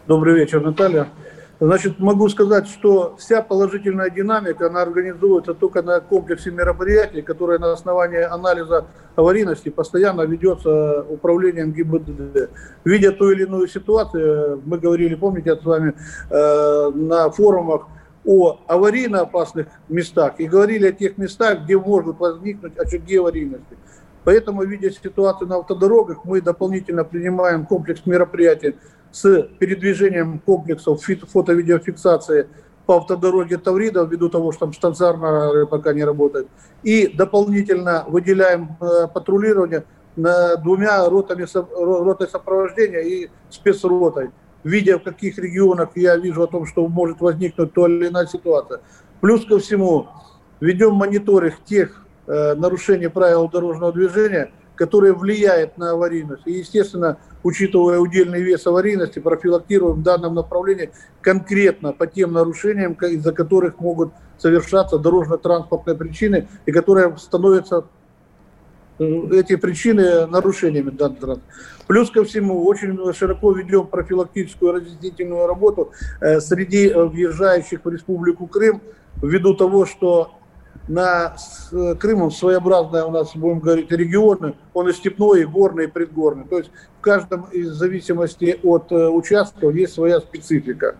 Добрый 0.06 0.34
вечер, 0.34 0.60
Наталья. 0.60 1.08
Значит, 1.60 1.98
могу 1.98 2.28
сказать, 2.28 2.68
что 2.68 3.16
вся 3.18 3.42
положительная 3.42 4.10
динамика, 4.10 4.68
она 4.68 4.82
организуется 4.82 5.54
только 5.54 5.82
на 5.82 6.00
комплексе 6.00 6.52
мероприятий, 6.52 7.20
которые 7.20 7.58
на 7.58 7.72
основании 7.72 8.20
анализа 8.20 8.86
аварийности 9.16 9.68
постоянно 9.68 10.22
ведется 10.22 11.02
управлением 11.08 11.72
ГИБДД. 11.72 12.50
Видя 12.84 13.10
ту 13.10 13.32
или 13.32 13.42
иную 13.42 13.66
ситуацию, 13.66 14.62
мы 14.64 14.78
говорили, 14.78 15.16
помните, 15.16 15.56
с 15.56 15.64
вами 15.64 15.94
э, 16.30 16.90
на 16.94 17.28
форумах, 17.30 17.88
о 18.24 18.60
аварийно 18.66 19.20
опасных 19.20 19.68
местах 19.88 20.34
и 20.38 20.46
говорили 20.46 20.88
о 20.88 20.92
тех 20.92 21.18
местах, 21.18 21.64
где 21.64 21.78
могут 21.78 22.18
возникнуть 22.18 22.76
очаги 22.78 23.16
аварийности. 23.16 23.76
Поэтому, 24.24 24.62
видя 24.64 24.90
ситуацию 24.90 25.48
на 25.48 25.56
автодорогах, 25.56 26.24
мы 26.24 26.40
дополнительно 26.40 27.04
принимаем 27.04 27.64
комплекс 27.64 28.02
мероприятий 28.04 28.76
с 29.10 29.42
передвижением 29.58 30.38
комплексов 30.40 31.02
фото-видеофиксации 31.02 32.48
по 32.84 32.96
автодороге 32.98 33.58
Таврида, 33.58 34.04
ввиду 34.04 34.28
того, 34.28 34.52
что 34.52 34.66
там 34.66 34.74
стационарно 34.74 35.66
пока 35.66 35.92
не 35.92 36.04
работает. 36.04 36.48
И 36.82 37.08
дополнительно 37.08 38.04
выделяем 38.08 38.76
э, 38.80 39.08
патрулирование 39.12 39.84
двумя 40.16 41.08
ротами, 41.08 41.46
ротой 42.04 42.28
сопровождения 42.28 43.00
и 43.00 43.30
спецротой 43.50 44.30
видя 44.64 44.98
в 44.98 45.02
каких 45.02 45.38
регионах 45.38 45.90
я 45.94 46.16
вижу 46.16 46.42
о 46.42 46.46
том, 46.46 46.66
что 46.66 46.86
может 46.88 47.20
возникнуть 47.20 47.72
то 47.72 47.86
или 47.86 48.08
иная 48.08 48.26
ситуация. 48.26 48.80
Плюс 49.20 49.44
ко 49.44 49.58
всему, 49.58 50.08
ведем 50.60 50.94
мониторинг 50.94 51.54
тех 51.64 52.04
э, 52.26 52.54
нарушений 52.54 53.08
правил 53.08 53.48
дорожного 53.48 53.92
движения, 53.92 54.52
которые 54.74 55.12
влияют 55.12 55.76
на 55.76 55.90
аварийность. 55.90 56.42
И, 56.46 56.52
естественно, 56.52 57.18
учитывая 57.42 57.98
удельный 57.98 58.42
вес 58.42 58.66
аварийности, 58.66 59.18
профилактируем 59.18 59.96
в 59.96 60.02
данном 60.02 60.34
направлении 60.34 60.92
конкретно 61.20 61.92
по 61.92 62.06
тем 62.06 62.32
нарушениям, 62.32 62.92
из-за 62.92 63.32
которых 63.32 63.80
могут 63.80 64.12
совершаться 64.38 64.98
дорожно-транспортные 64.98 65.96
причины 65.96 66.48
и 66.64 66.72
которые 66.72 67.16
становятся 67.18 67.86
эти 68.98 69.56
причины 69.56 70.26
нарушениями 70.26 70.90
данных. 70.90 71.38
Плюс 71.86 72.10
ко 72.10 72.24
всему, 72.24 72.66
очень 72.66 72.98
широко 73.14 73.52
ведем 73.52 73.86
профилактическую 73.86 74.72
разъяснительную 74.72 75.46
работу 75.46 75.92
э, 76.20 76.40
среди 76.40 76.88
э, 76.88 77.04
въезжающих 77.04 77.80
в 77.82 77.88
Республику 77.88 78.46
Крым, 78.46 78.82
ввиду 79.22 79.54
того, 79.54 79.86
что 79.86 80.32
на 80.86 81.34
э, 81.72 81.94
Крымом 81.94 82.30
своеобразная 82.30 83.04
у 83.04 83.10
нас, 83.10 83.34
будем 83.34 83.60
говорить, 83.60 83.90
регионы, 83.90 84.54
он 84.74 84.88
и 84.88 84.92
степной, 84.92 85.42
и 85.42 85.44
горный, 85.46 85.84
и 85.84 85.86
предгорный. 85.86 86.44
То 86.44 86.58
есть 86.58 86.70
в 86.98 87.00
каждом 87.00 87.44
из 87.52 87.68
зависимости 87.68 88.60
от 88.62 88.92
участков 88.92 89.74
есть 89.74 89.94
своя 89.94 90.20
специфика. 90.20 90.96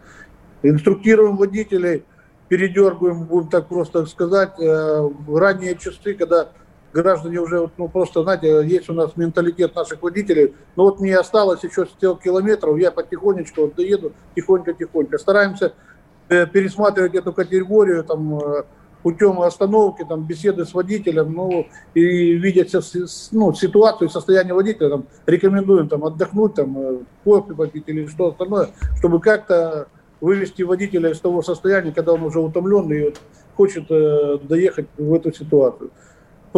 Инструктируем 0.62 1.37
водителей, 1.37 2.04
передергиваем, 2.48 3.24
будем 3.24 3.48
так 3.48 3.68
просто 3.68 4.06
сказать, 4.06 4.58
в 4.58 5.38
ранние 5.38 5.76
часы, 5.76 6.14
когда 6.14 6.48
граждане 7.02 7.40
уже, 7.40 7.70
ну, 7.76 7.88
просто, 7.88 8.22
знаете, 8.22 8.66
есть 8.66 8.88
у 8.88 8.92
нас 8.92 9.16
менталитет 9.16 9.74
наших 9.74 10.02
водителей, 10.02 10.54
но 10.76 10.84
вот 10.84 11.00
мне 11.00 11.16
осталось 11.16 11.62
еще 11.64 11.87
100 11.87 12.16
километров, 12.16 12.78
я 12.78 12.90
потихонечку 12.90 13.62
вот 13.62 13.74
доеду, 13.74 14.12
тихонько-тихонько. 14.34 15.18
Стараемся 15.18 15.74
э, 16.28 16.46
пересматривать 16.46 17.14
эту 17.14 17.32
категорию, 17.32 18.04
там, 18.04 18.38
э, 18.38 18.62
путем 19.02 19.40
остановки, 19.40 20.04
там, 20.08 20.26
беседы 20.26 20.64
с 20.64 20.74
водителем, 20.74 21.32
ну, 21.32 21.66
и 21.94 22.34
видеть 22.34 22.74
ну, 23.32 23.52
ситуацию, 23.52 24.11
состояние 24.11 24.54
водителя, 24.54 24.90
там, 24.90 25.04
рекомендуем 25.26 25.88
там, 25.88 26.04
отдохнуть, 26.04 26.54
там, 26.54 26.78
э, 26.78 26.98
кофе 27.24 27.54
попить 27.54 27.84
или 27.87 28.06
что 28.06 28.28
остальное, 28.28 28.70
чтобы 28.98 29.20
как-то 29.20 29.88
вывести 30.20 30.62
водителя 30.62 31.11
из 31.11 31.20
того 31.20 31.42
состояния, 31.42 31.92
когда 31.92 32.12
он 32.12 32.22
уже 32.22 32.40
утомленный 32.40 32.98
и 32.98 33.04
вот 33.04 33.20
хочет 33.56 33.90
э, 33.90 34.38
доехать 34.42 34.87
в 34.96 35.14
эту 35.14 35.32
ситуацию. 35.32 35.90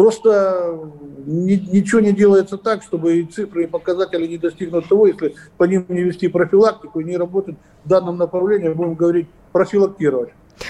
Просто 0.01 0.79
ни, 1.27 1.53
ничего 1.53 2.01
не 2.01 2.11
делается 2.11 2.57
так, 2.57 2.81
чтобы 2.81 3.19
и 3.19 3.23
цифры, 3.23 3.65
и 3.65 3.67
показатели 3.67 4.25
не 4.25 4.39
достигнут 4.39 4.89
того, 4.89 5.05
если 5.05 5.35
по 5.57 5.65
ним 5.65 5.85
не 5.89 6.01
вести 6.01 6.27
профилактику 6.27 7.01
и 7.01 7.03
не 7.03 7.17
работать 7.17 7.55
в 7.85 7.87
данном 7.87 8.17
направлении, 8.17 8.69
будем 8.69 8.95
говорить, 8.95 9.27
профилактировать. 9.51 10.29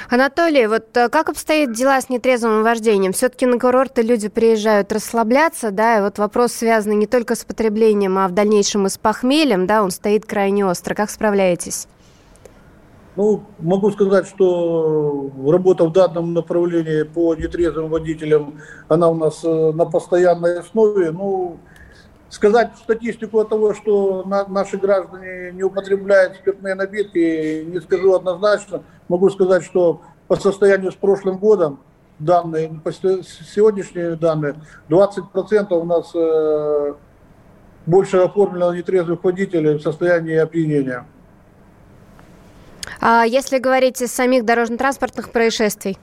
Анатолий, 0.09 0.67
вот 0.67 0.97
э, 0.97 1.07
как 1.07 1.29
обстоят 1.29 1.71
дела 1.71 2.01
с 2.01 2.09
нетрезвым 2.09 2.61
вождением? 2.61 3.13
Все-таки 3.13 3.45
на 3.45 3.57
курорты 3.57 4.01
люди 4.01 4.27
приезжают 4.27 4.91
расслабляться, 4.91 5.71
да, 5.71 5.99
и 5.99 6.01
вот 6.01 6.17
вопрос 6.17 6.51
связанный 6.51 6.97
не 6.97 7.07
только 7.07 7.35
с 7.35 7.45
потреблением, 7.45 8.17
а 8.17 8.27
в 8.27 8.33
дальнейшем 8.33 8.87
и 8.87 8.89
с 8.89 8.97
похмельем, 8.97 9.65
да, 9.65 9.81
он 9.81 9.91
стоит 9.91 10.25
крайне 10.25 10.65
остро. 10.65 10.93
Как 10.93 11.09
справляетесь? 11.09 11.87
Ну, 13.15 13.43
могу 13.59 13.91
сказать, 13.91 14.25
что 14.25 15.29
работа 15.45 15.83
в 15.85 15.91
данном 15.91 16.33
направлении 16.33 17.03
по 17.03 17.35
нетрезвым 17.35 17.89
водителям, 17.89 18.59
она 18.87 19.09
у 19.09 19.15
нас 19.15 19.43
э, 19.43 19.71
на 19.73 19.85
постоянной 19.85 20.59
основе. 20.59 21.11
Ну, 21.11 21.57
сказать 22.29 22.71
статистику 22.77 23.39
от 23.39 23.49
того, 23.49 23.73
что 23.73 24.23
на, 24.23 24.47
наши 24.47 24.77
граждане 24.77 25.51
не 25.51 25.63
употребляют 25.63 26.35
спиртные 26.35 26.75
напитки, 26.75 27.65
не 27.65 27.81
скажу 27.81 28.13
однозначно. 28.15 28.83
Могу 29.09 29.29
сказать, 29.29 29.63
что 29.63 30.01
по 30.29 30.37
состоянию 30.37 30.93
с 30.93 30.95
прошлым 30.95 31.37
годом, 31.37 31.79
данные, 32.17 32.79
по 32.81 32.93
сегодняшние 32.93 34.15
данные, 34.15 34.55
20% 34.87 35.73
у 35.73 35.83
нас 35.83 36.11
э, 36.15 36.93
больше 37.85 38.17
оформлено 38.17 38.73
нетрезвых 38.73 39.21
водителей 39.21 39.75
в 39.75 39.81
состоянии 39.81 40.37
опьянения. 40.37 41.05
А 42.99 43.23
если 43.25 43.59
говорить 43.59 44.01
из 44.01 44.11
самих 44.11 44.45
дорожно-транспортных 44.45 45.31
происшествий? 45.31 45.97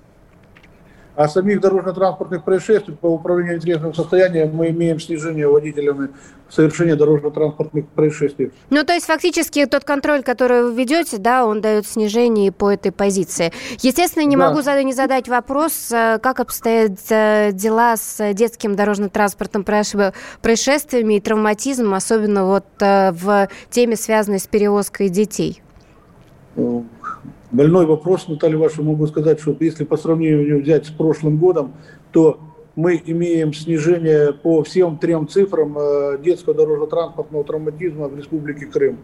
А 1.19 1.27
самих 1.27 1.61
дорожно-транспортных 1.61 2.45
происшествий 2.45 2.95
по 2.95 3.09
управлению 3.09 3.57
интересным 3.57 3.93
состоянием 3.93 4.55
мы 4.55 4.69
имеем 4.69 5.01
снижение 5.01 5.49
водителями 5.49 6.11
совершения 6.49 6.95
дорожно-транспортных 6.95 7.89
происшествий. 7.89 8.53
Ну, 8.71 8.85
то 8.85 8.93
есть 8.93 9.07
фактически 9.07 9.67
тот 9.67 9.83
контроль, 9.83 10.23
который 10.23 10.63
вы 10.63 10.75
ведете, 10.75 11.19
да, 11.19 11.45
он 11.45 11.61
дает 11.61 11.89
снижение 11.89 12.53
по 12.53 12.71
этой 12.71 12.93
позиции. 12.93 13.53
Естественно, 13.81 14.23
не 14.23 14.37
да. 14.37 14.49
могу 14.49 14.61
не 14.61 14.93
задать 14.93 15.29
вопрос, 15.29 15.91
э, 15.91 16.21
как 16.23 16.39
обстоят 16.39 16.93
э, 17.11 17.51
дела 17.53 17.97
с 17.97 18.33
детским 18.33 18.77
дорожно-транспортным 18.77 19.65
происшествиями 19.65 21.15
и 21.15 21.21
травматизмом, 21.21 21.95
особенно 21.95 22.47
вот 22.47 22.67
э, 22.79 23.11
в 23.11 23.49
теме, 23.71 23.97
связанной 23.97 24.39
с 24.39 24.47
перевозкой 24.47 25.09
детей 25.09 25.63
больной 27.51 27.87
вопрос, 27.87 28.29
Наталья 28.29 28.59
ваша, 28.59 28.83
могу 28.83 29.07
сказать, 29.07 29.41
что 29.41 29.57
если 29.61 29.85
по 29.85 29.97
сравнению 29.97 30.63
взять 30.63 30.87
с 30.87 30.91
прошлым 30.91 31.39
годом, 31.39 31.73
то 32.13 32.41
мы 32.77 33.03
имеем 33.05 33.53
снижение 33.53 34.33
по 34.33 34.63
всем 34.63 34.99
трем 34.99 35.27
цифрам 35.27 35.77
э, 35.77 36.19
детского 36.23 36.55
дорожно-транспортного 36.55 37.45
травматизма 37.45 38.09
в 38.09 38.17
Республике 38.17 38.67
Крым. 38.67 38.99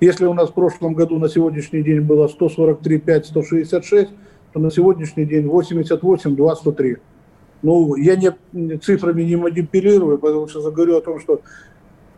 Если 0.00 0.26
у 0.26 0.34
нас 0.34 0.50
в 0.50 0.54
прошлом 0.54 0.94
году 0.94 1.18
на 1.18 1.28
сегодняшний 1.28 1.82
день 1.82 2.02
было 2.02 2.28
143 2.28 2.98
5 2.98 3.26
166, 3.26 4.10
то 4.52 4.60
на 4.60 4.70
сегодняшний 4.70 5.24
день 5.24 5.46
88 5.46 6.36
2 6.36 6.56
103. 6.56 6.96
Ну, 7.62 7.96
я 7.96 8.14
не, 8.14 8.76
цифрами 8.78 9.22
не 9.22 9.36
манипулирую, 9.36 10.18
потому 10.18 10.46
что 10.46 10.60
заговорю 10.60 10.98
о 10.98 11.00
том, 11.00 11.18
что 11.18 11.40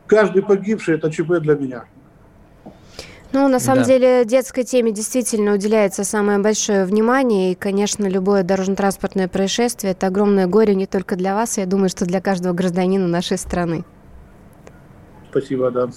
каждый 0.06 0.42
погибший– 0.42 0.94
это 0.96 1.10
ЧП 1.10 1.40
для 1.40 1.54
меня. 1.54 1.84
Ну, 3.32 3.46
на 3.48 3.60
самом 3.60 3.82
да. 3.82 3.88
деле, 3.88 4.24
детской 4.24 4.64
теме 4.64 4.90
действительно 4.90 5.52
уделяется 5.52 6.02
самое 6.04 6.38
большое 6.38 6.84
внимание. 6.84 7.52
И, 7.52 7.54
конечно, 7.54 8.06
любое 8.06 8.42
дорожно-транспортное 8.42 9.28
происшествие– 9.28 9.92
это 9.92 10.06
огромное 10.06 10.46
горе 10.46 10.74
не 10.74 10.86
только 10.86 11.14
для 11.16 11.34
вас, 11.34 11.58
я 11.58 11.66
думаю, 11.66 11.90
что 11.90 12.06
для 12.06 12.20
каждого 12.20 12.54
гражданина 12.54 13.06
нашей 13.06 13.36
страны. 13.36 13.84
Спасибо, 15.30 15.70
да. 15.70 15.88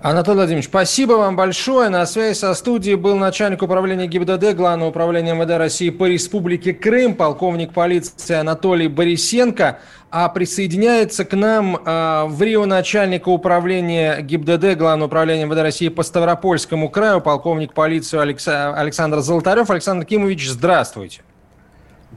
Анатолий 0.00 0.38
Владимирович, 0.38 0.66
спасибо 0.66 1.12
вам 1.12 1.36
большое. 1.36 1.88
На 1.88 2.04
связи 2.06 2.36
со 2.36 2.54
студией 2.54 2.96
был 2.96 3.14
начальник 3.14 3.62
управления 3.62 4.08
ГИБДД 4.08 4.56
Главного 4.56 4.90
управления 4.90 5.32
МВД 5.32 5.58
России 5.58 5.90
по 5.90 6.08
Республике 6.08 6.74
Крым, 6.74 7.14
полковник 7.14 7.72
полиции 7.72 8.34
Анатолий 8.34 8.88
Борисенко. 8.88 9.78
А 10.14 10.28
присоединяется 10.28 11.24
к 11.24 11.34
нам 11.34 11.74
э, 11.74 12.24
в 12.26 12.42
Рио 12.42 12.66
начальника 12.66 13.30
управления 13.30 14.20
ГИБДД 14.20 14.76
Главного 14.76 15.06
управления 15.06 15.46
МВД 15.46 15.60
России 15.60 15.88
по 15.88 16.02
Ставропольскому 16.02 16.90
краю, 16.90 17.22
полковник 17.22 17.72
полиции 17.72 18.18
Алекс... 18.18 18.46
Александр 18.46 19.20
Золотарев. 19.20 19.70
Александр 19.70 20.04
Кимович, 20.04 20.50
здравствуйте. 20.50 21.22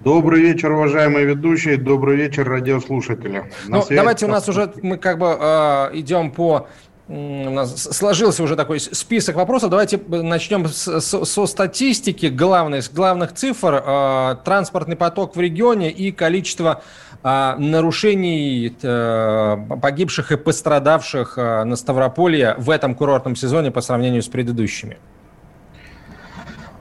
Добрый 0.03 0.41
вечер, 0.41 0.73
уважаемые 0.73 1.25
ведущие. 1.25 1.77
Добрый 1.77 2.17
вечер, 2.17 2.45
радиослушатели. 2.45 3.45
Ну, 3.69 3.81
давайте 3.89 4.25
у 4.25 4.29
нас 4.29 4.49
уже 4.49 4.73
мы 4.81 4.97
как 4.97 5.17
бы 5.17 5.37
э, 5.39 5.91
идем 5.93 6.31
по 6.31 6.67
у 7.07 7.51
нас 7.51 7.83
сложился 7.83 8.41
уже 8.41 8.55
такой 8.55 8.79
список 8.79 9.35
вопросов. 9.35 9.69
Давайте 9.69 9.99
начнем 10.07 10.67
с, 10.67 10.99
с, 10.99 11.25
со 11.25 11.45
статистики 11.45 12.25
главной, 12.25 12.81
с 12.81 12.89
главных 12.89 13.33
цифр. 13.33 13.83
Э, 13.85 14.35
транспортный 14.43 14.95
поток 14.95 15.35
в 15.35 15.39
регионе 15.39 15.91
и 15.91 16.11
количество 16.11 16.81
нарушений 17.25 18.75
э, 18.83 19.57
погибших 19.81 20.31
и 20.31 20.37
пострадавших 20.37 21.37
э, 21.37 21.63
на 21.63 21.75
Ставрополье 21.75 22.53
в 22.59 22.69
этом 22.69 22.93
курортном 22.93 23.35
сезоне 23.35 23.71
по 23.71 23.81
сравнению 23.81 24.21
с 24.21 24.27
предыдущими. 24.27 24.97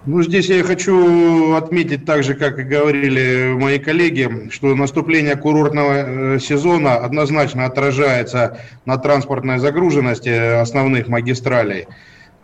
Ну, 0.04 0.22
здесь 0.22 0.50
я 0.50 0.62
хочу 0.62 1.54
отметить 1.54 2.04
так 2.04 2.22
же, 2.24 2.34
как 2.34 2.58
и 2.58 2.62
говорили 2.62 3.54
мои 3.54 3.78
коллеги, 3.78 4.50
что 4.50 4.74
наступление 4.74 5.34
курортного 5.34 6.34
э, 6.34 6.38
сезона 6.40 6.96
однозначно 6.96 7.64
отражается 7.64 8.58
на 8.84 8.98
транспортной 8.98 9.58
загруженности 9.58 10.60
основных 10.60 11.08
магистралей. 11.08 11.86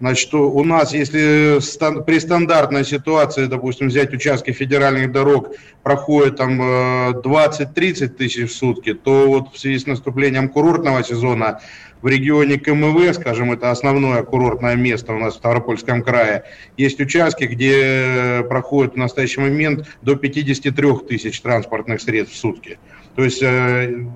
Значит, 0.01 0.33
у 0.33 0.65
нас, 0.65 0.95
если 0.95 1.59
при 2.05 2.19
стандартной 2.19 2.87
ситуации, 2.87 3.45
допустим, 3.45 3.89
взять 3.89 4.15
участки 4.15 4.51
федеральных 4.51 5.13
дорог, 5.13 5.51
проходит 5.83 6.37
там 6.37 6.61
20-30 6.61 8.05
э, 8.05 8.09
тысяч 8.09 8.51
в 8.51 8.55
сутки, 8.55 8.95
то 8.95 9.27
вот 9.29 9.53
в 9.53 9.59
связи 9.59 9.79
с 9.79 9.87
наступлением 9.87 10.49
курортного 10.49 11.05
сезона 11.05 11.61
в 12.01 12.09
регионе 12.09 12.59
КМВ, 12.59 13.15
скажем, 13.15 13.53
это 13.53 13.71
основное 13.71 14.23
курортное 14.23 14.75
место 14.75 15.13
у 15.13 15.19
нас 15.19 15.35
в 15.35 15.37
Ставропольском 15.37 16.03
крае, 16.03 16.45
есть 16.79 16.99
участки, 16.99 17.45
где 17.45 18.43
проходит 18.49 18.95
в 18.95 18.97
настоящий 18.97 19.41
момент 19.41 19.87
до 20.01 20.17
53 20.17 20.93
тысяч 21.09 21.39
транспортных 21.43 22.01
средств 22.01 22.37
в 22.37 22.39
сутки. 22.39 22.79
То 23.17 23.25
есть 23.25 23.43
э, 23.43 24.07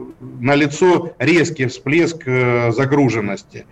налицо 0.40 1.14
резкий 1.18 1.66
всплеск 1.66 2.22
э, 2.24 2.72
загруженности. 2.72 3.66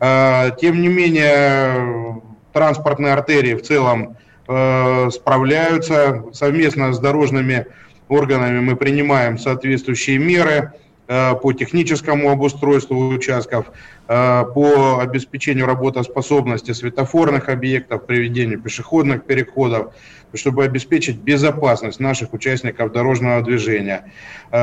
Э, 0.00 0.50
тем 0.60 0.80
не 0.80 0.88
менее, 0.88 2.22
транспортные 2.52 3.12
артерии 3.12 3.54
в 3.54 3.62
целом 3.62 4.16
э, 4.48 5.10
справляются. 5.10 6.24
Совместно 6.32 6.92
с 6.92 6.98
дорожными 6.98 7.66
органами 8.08 8.60
мы 8.60 8.76
принимаем 8.76 9.38
соответствующие 9.38 10.18
меры 10.18 10.72
э, 11.08 11.34
по 11.34 11.52
техническому 11.52 12.30
обустройству 12.30 13.08
участков, 13.08 13.66
по 14.06 15.00
обеспечению 15.00 15.66
работоспособности 15.66 16.70
светофорных 16.70 17.48
объектов, 17.48 18.06
приведению 18.06 18.60
пешеходных 18.60 19.24
переходов, 19.24 19.94
чтобы 20.32 20.62
обеспечить 20.62 21.16
безопасность 21.16 21.98
наших 21.98 22.32
участников 22.32 22.92
дорожного 22.92 23.42
движения. 23.42 24.12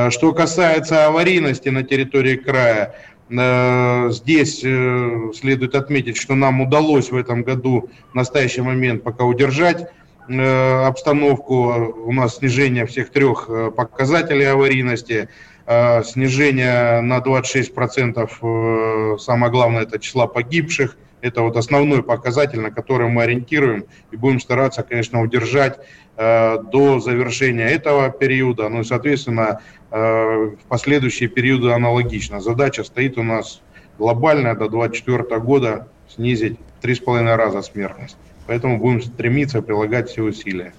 Что 0.08 0.32
касается 0.32 1.04
аварийности 1.04 1.68
на 1.68 1.82
территории 1.82 2.36
края, 2.36 2.94
здесь 3.30 4.62
э, 4.64 5.30
следует 5.34 5.74
отметить, 5.74 6.16
что 6.16 6.34
нам 6.34 6.60
удалось 6.60 7.10
в 7.10 7.16
этом 7.16 7.42
году 7.42 7.88
в 8.12 8.14
настоящий 8.14 8.60
момент 8.60 9.02
пока 9.02 9.24
удержать 9.24 9.88
э, 10.28 10.84
обстановку. 10.86 11.94
У 12.04 12.12
нас 12.12 12.36
снижение 12.36 12.84
всех 12.86 13.10
трех 13.10 13.48
показателей 13.74 14.44
аварийности, 14.44 15.28
снижение 15.66 17.00
на 17.00 17.18
26%, 17.20 19.18
самое 19.18 19.50
главное, 19.50 19.84
это 19.84 19.98
числа 19.98 20.26
погибших, 20.26 20.98
Это 21.24 21.40
вот 21.40 21.56
основной 21.56 22.02
показатель, 22.02 22.60
на 22.60 22.70
который 22.70 23.08
мы 23.08 23.22
ориентируем. 23.22 23.86
И 24.10 24.16
будем 24.16 24.38
стараться, 24.40 24.82
конечно, 24.82 25.22
удержать 25.22 25.78
э, 26.18 26.58
до 26.70 27.00
завершения 27.00 27.66
этого 27.66 28.10
периода, 28.10 28.68
ну 28.68 28.80
и, 28.80 28.84
соответственно, 28.84 29.60
э, 29.83 29.83
в 29.94 30.56
последующие 30.68 31.28
периоды 31.28 31.70
аналогично. 31.70 32.40
Задача 32.40 32.82
стоит 32.82 33.16
у 33.16 33.22
нас 33.22 33.60
глобальная 33.96 34.54
до 34.54 34.68
2024 34.68 35.40
года 35.40 35.88
снизить 36.08 36.58
в 36.80 36.84
3,5 36.84 37.36
раза 37.36 37.62
смертность. 37.62 38.16
Поэтому 38.46 38.78
будем 38.78 39.02
стремиться 39.02 39.62
прилагать 39.62 40.10
все 40.10 40.22
усилия. 40.22 40.74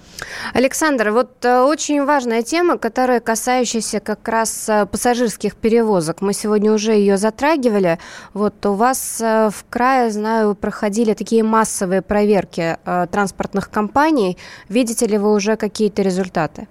Александр, 0.54 1.10
вот 1.10 1.44
э, 1.44 1.62
очень 1.62 2.04
важная 2.04 2.42
тема, 2.42 2.78
которая 2.78 3.18
касающаяся 3.18 3.98
как 3.98 4.28
раз 4.28 4.68
э, 4.68 4.86
пассажирских 4.86 5.56
перевозок. 5.56 6.20
Мы 6.20 6.32
сегодня 6.32 6.72
уже 6.72 6.92
ее 6.92 7.16
затрагивали. 7.16 7.98
Вот 8.34 8.64
у 8.66 8.74
вас 8.74 9.20
э, 9.20 9.50
в 9.52 9.64
крае, 9.68 10.10
знаю, 10.10 10.54
проходили 10.54 11.14
такие 11.14 11.42
массовые 11.42 12.02
проверки 12.02 12.76
транспортных 12.84 13.68
компаний. 13.68 14.38
Видите 14.68 15.06
ли 15.06 15.18
вы 15.18 15.32
уже 15.32 15.56
какие-то 15.56 16.02
результаты? 16.02 16.68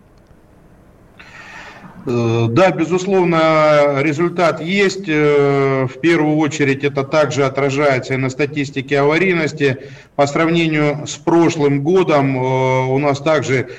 Э, 2.06 2.48
да, 2.50 2.72
безусловно, 2.72 4.02
результат 4.02 4.62
есть. 4.62 5.06
Э, 5.08 5.88
в 5.88 6.00
первую 6.00 6.38
очередь 6.38 6.84
это 6.84 7.04
также 7.04 7.46
отражается 7.46 8.14
и 8.14 8.18
на 8.18 8.30
статистике 8.30 9.00
аварийности. 9.00 9.78
По 10.16 10.28
сравнению 10.28 11.08
с 11.08 11.16
прошлым 11.16 11.82
годом 11.84 12.38
э, 12.38 12.86
у 12.88 12.98
нас 13.00 13.20
также 13.20 13.70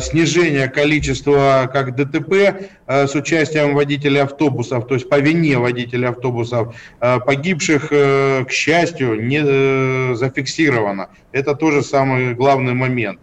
снижение 0.00 0.68
количества 0.68 1.68
как 1.72 1.96
ДТП 1.96 2.70
с 2.86 3.12
участием 3.16 3.74
водителей 3.74 4.22
автобусов, 4.22 4.86
то 4.86 4.94
есть 4.94 5.08
по 5.08 5.18
вине 5.18 5.58
водителей 5.58 6.06
автобусов, 6.06 6.76
погибших, 7.00 7.88
к 7.88 8.50
счастью, 8.50 9.26
не 9.26 10.14
зафиксировано. 10.14 11.08
Это 11.32 11.56
тоже 11.56 11.82
самый 11.82 12.34
главный 12.34 12.74
момент. 12.74 13.18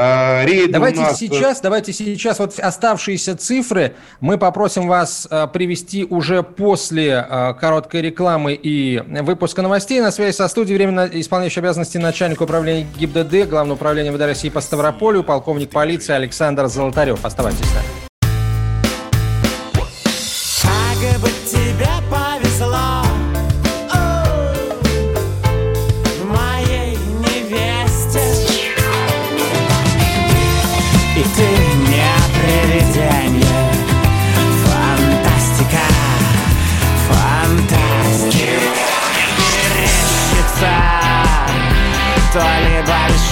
А, 0.00 0.44
рейды 0.44 0.72
давайте 0.72 1.00
нас... 1.00 1.14
Э, 1.14 1.16
сейчас, 1.16 1.60
давайте 1.60 1.92
сейчас 1.92 2.38
вот 2.38 2.56
оставшиеся 2.56 3.36
цифры 3.36 3.94
мы 4.20 4.38
попросим 4.38 4.86
вас 4.86 5.26
э, 5.28 5.48
привести 5.52 6.04
уже 6.04 6.44
после 6.44 7.26
э, 7.28 7.54
короткой 7.54 8.02
рекламы 8.02 8.54
и 8.54 9.02
выпуска 9.22 9.60
новостей. 9.60 10.00
На 10.00 10.12
связи 10.12 10.36
со 10.36 10.46
студией 10.46 10.76
временно 10.76 11.10
исполняющий 11.12 11.58
обязанности 11.58 11.98
начальника 11.98 12.44
управления 12.44 12.86
ГИБДД, 12.96 13.48
Главного 13.50 13.74
управления 13.74 14.12
ВД 14.12 14.20
России 14.20 14.50
по 14.50 14.60
Ставрополю, 14.60 15.24
полковник 15.24 15.70
полиции 15.70 16.12
Александр 16.12 16.68
Золотарев. 16.68 17.24
Оставайтесь 17.24 17.66
с 17.66 17.74
нами. 17.74 18.07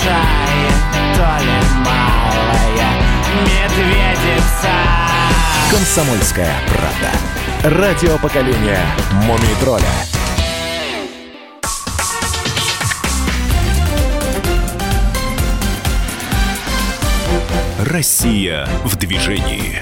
Большая, 0.06 0.70
то 1.14 1.44
ли 1.44 1.58
малая 1.84 2.90
медведица. 3.42 4.72
Комсомольская 5.70 6.54
правда. 6.68 7.78
Радио 7.78 8.18
поколения 8.18 8.80
Мумий 9.24 9.54
тролля 9.60 9.84
Россия 17.80 18.68
в 18.84 18.96
движении. 18.96 19.80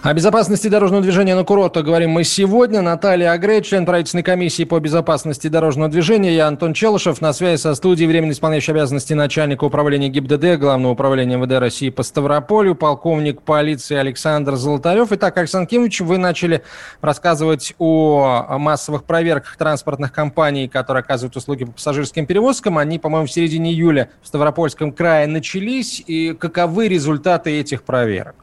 О 0.00 0.14
безопасности 0.14 0.68
дорожного 0.68 1.02
движения 1.02 1.34
на 1.34 1.42
курортах 1.42 1.84
говорим 1.84 2.10
мы 2.10 2.22
сегодня. 2.22 2.82
Наталья 2.82 3.32
Агрей, 3.32 3.62
член 3.62 3.84
правительственной 3.84 4.22
комиссии 4.22 4.62
по 4.62 4.78
безопасности 4.78 5.48
дорожного 5.48 5.90
движения. 5.90 6.36
Я 6.36 6.46
Антон 6.46 6.72
Челышев. 6.72 7.20
На 7.20 7.32
связи 7.32 7.60
со 7.60 7.74
студией 7.74 8.06
временно 8.06 8.30
исполняющий 8.30 8.70
обязанности 8.70 9.14
начальника 9.14 9.64
управления 9.64 10.08
ГИБДД, 10.08 10.60
Главного 10.60 10.92
управления 10.92 11.36
МВД 11.36 11.58
России 11.58 11.90
по 11.90 12.04
Ставрополю, 12.04 12.76
полковник 12.76 13.42
полиции 13.42 13.96
Александр 13.96 14.54
Золотарев. 14.54 15.08
Итак, 15.10 15.36
Александр 15.36 15.68
Кимович, 15.68 16.00
вы 16.02 16.16
начали 16.18 16.62
рассказывать 17.00 17.74
о 17.78 18.56
массовых 18.56 19.02
проверках 19.02 19.56
транспортных 19.56 20.12
компаний, 20.12 20.68
которые 20.68 21.00
оказывают 21.00 21.36
услуги 21.36 21.64
по 21.64 21.72
пассажирским 21.72 22.24
перевозкам. 22.24 22.78
Они, 22.78 23.00
по-моему, 23.00 23.26
в 23.26 23.32
середине 23.32 23.72
июля 23.72 24.10
в 24.22 24.28
Ставропольском 24.28 24.92
крае 24.92 25.26
начались. 25.26 26.04
И 26.06 26.34
каковы 26.34 26.86
результаты 26.86 27.58
этих 27.58 27.82
проверок? 27.82 28.36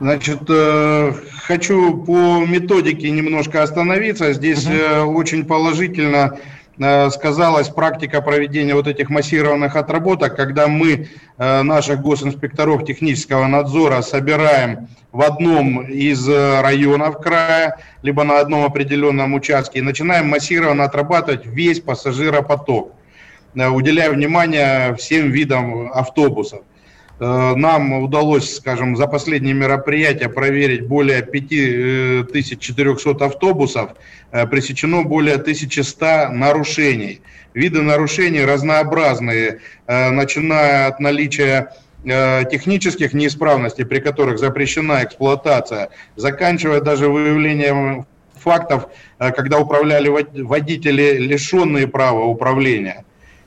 Значит, 0.00 0.40
э, 0.48 1.12
хочу 1.42 1.98
по 2.04 2.42
методике 2.46 3.10
немножко 3.10 3.62
остановиться. 3.62 4.32
Здесь 4.32 4.66
uh 4.66 5.04
очень 5.04 5.44
положительно 5.44 6.38
э, 6.78 7.10
сказалась 7.10 7.68
практика 7.68 8.22
проведения 8.22 8.74
вот 8.74 8.86
этих 8.86 9.10
массированных 9.10 9.76
отработок, 9.76 10.36
когда 10.36 10.68
мы 10.68 11.08
наших 11.36 12.00
госинспекторов 12.00 12.86
технического 12.86 13.46
надзора 13.46 14.00
собираем 14.00 14.88
в 15.12 15.20
одном 15.20 15.82
из 15.82 16.26
районов 16.26 17.20
края, 17.20 17.78
либо 18.02 18.24
на 18.24 18.40
одном 18.40 18.64
определенном 18.64 19.34
участке, 19.34 19.80
и 19.80 19.82
начинаем 19.82 20.28
массированно 20.28 20.84
отрабатывать 20.84 21.44
весь 21.44 21.80
пассажиропоток, 21.80 22.92
уделяя 23.54 24.10
внимание 24.10 24.94
всем 24.96 25.30
видам 25.30 25.90
автобусов. 25.92 26.60
Э, 27.20 27.54
нам 27.54 27.92
удалось, 28.02 28.56
скажем, 28.56 28.96
за 28.96 29.06
последние 29.06 29.52
мероприятия 29.52 30.30
проверить 30.30 30.86
более 30.86 31.20
5400 31.22 33.10
э, 33.10 33.26
автобусов, 33.26 33.90
э, 34.32 34.46
пресечено 34.46 35.02
более 35.02 35.34
1100 35.34 36.30
нарушений. 36.30 37.20
Виды 37.52 37.82
нарушений 37.82 38.44
разнообразные, 38.44 39.58
начиная 39.88 40.86
от 40.86 41.00
наличия 41.00 41.74
технических 42.04 43.12
неисправностей, 43.12 43.84
при 43.84 43.98
которых 43.98 44.38
запрещена 44.38 45.02
эксплуатация, 45.02 45.88
заканчивая 46.14 46.80
даже 46.80 47.08
выявлением 47.08 48.06
фактов, 48.36 48.86
когда 49.18 49.58
управляли 49.58 50.08
водители, 50.08 51.16
лишенные 51.18 51.88
права 51.88 52.22
управления. 52.22 53.04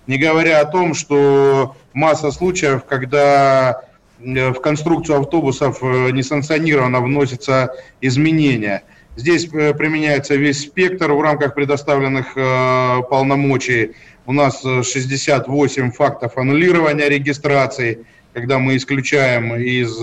Не 0.07 0.17
говоря 0.17 0.59
о 0.59 0.65
том, 0.65 0.93
что 0.93 1.75
масса 1.93 2.31
случаев, 2.31 2.83
когда 2.85 3.83
э, 4.19 4.49
в 4.49 4.59
конструкцию 4.59 5.19
автобусов 5.19 5.79
э, 5.81 6.11
несанкционированно 6.11 6.99
вносятся 6.99 7.73
изменения. 8.01 8.83
Здесь 9.15 9.47
э, 9.53 9.73
применяется 9.73 10.35
весь 10.35 10.61
спектр 10.61 11.13
в 11.13 11.21
рамках 11.21 11.55
предоставленных 11.55 12.33
полномочий. 13.09 13.93
У 14.25 14.33
нас 14.33 14.61
68 14.61 15.91
фактов 15.91 16.37
аннулирования 16.37 17.07
регистрации, 17.07 18.05
когда 18.33 18.59
мы 18.59 18.75
исключаем 18.77 19.55
из 19.55 19.97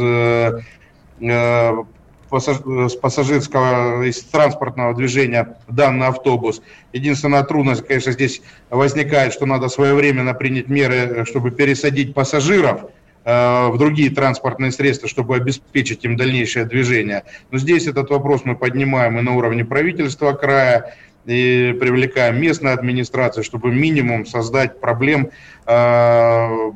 с 2.30 2.94
пассажирского, 2.96 4.04
из 4.04 4.22
транспортного 4.22 4.94
движения 4.94 5.56
данный 5.68 6.06
автобус. 6.06 6.62
Единственная 6.92 7.42
трудность, 7.42 7.86
конечно, 7.86 8.12
здесь 8.12 8.42
возникает, 8.70 9.32
что 9.32 9.46
надо 9.46 9.68
своевременно 9.68 10.34
принять 10.34 10.68
меры, 10.68 11.24
чтобы 11.26 11.50
пересадить 11.50 12.14
пассажиров 12.14 12.82
э, 13.24 13.68
в 13.68 13.78
другие 13.78 14.10
транспортные 14.10 14.70
средства, 14.70 15.08
чтобы 15.08 15.36
обеспечить 15.36 16.04
им 16.04 16.16
дальнейшее 16.16 16.64
движение. 16.64 17.24
Но 17.50 17.58
здесь 17.58 17.86
этот 17.86 18.10
вопрос 18.10 18.42
мы 18.44 18.54
поднимаем 18.54 19.18
и 19.18 19.22
на 19.22 19.36
уровне 19.36 19.64
правительства 19.64 20.32
края, 20.32 20.94
и 21.26 21.76
привлекаем 21.78 22.40
местную 22.40 22.74
администрацию, 22.74 23.44
чтобы 23.44 23.70
минимум 23.72 24.24
создать 24.24 24.80
проблем 24.80 25.30
э, 25.66 26.72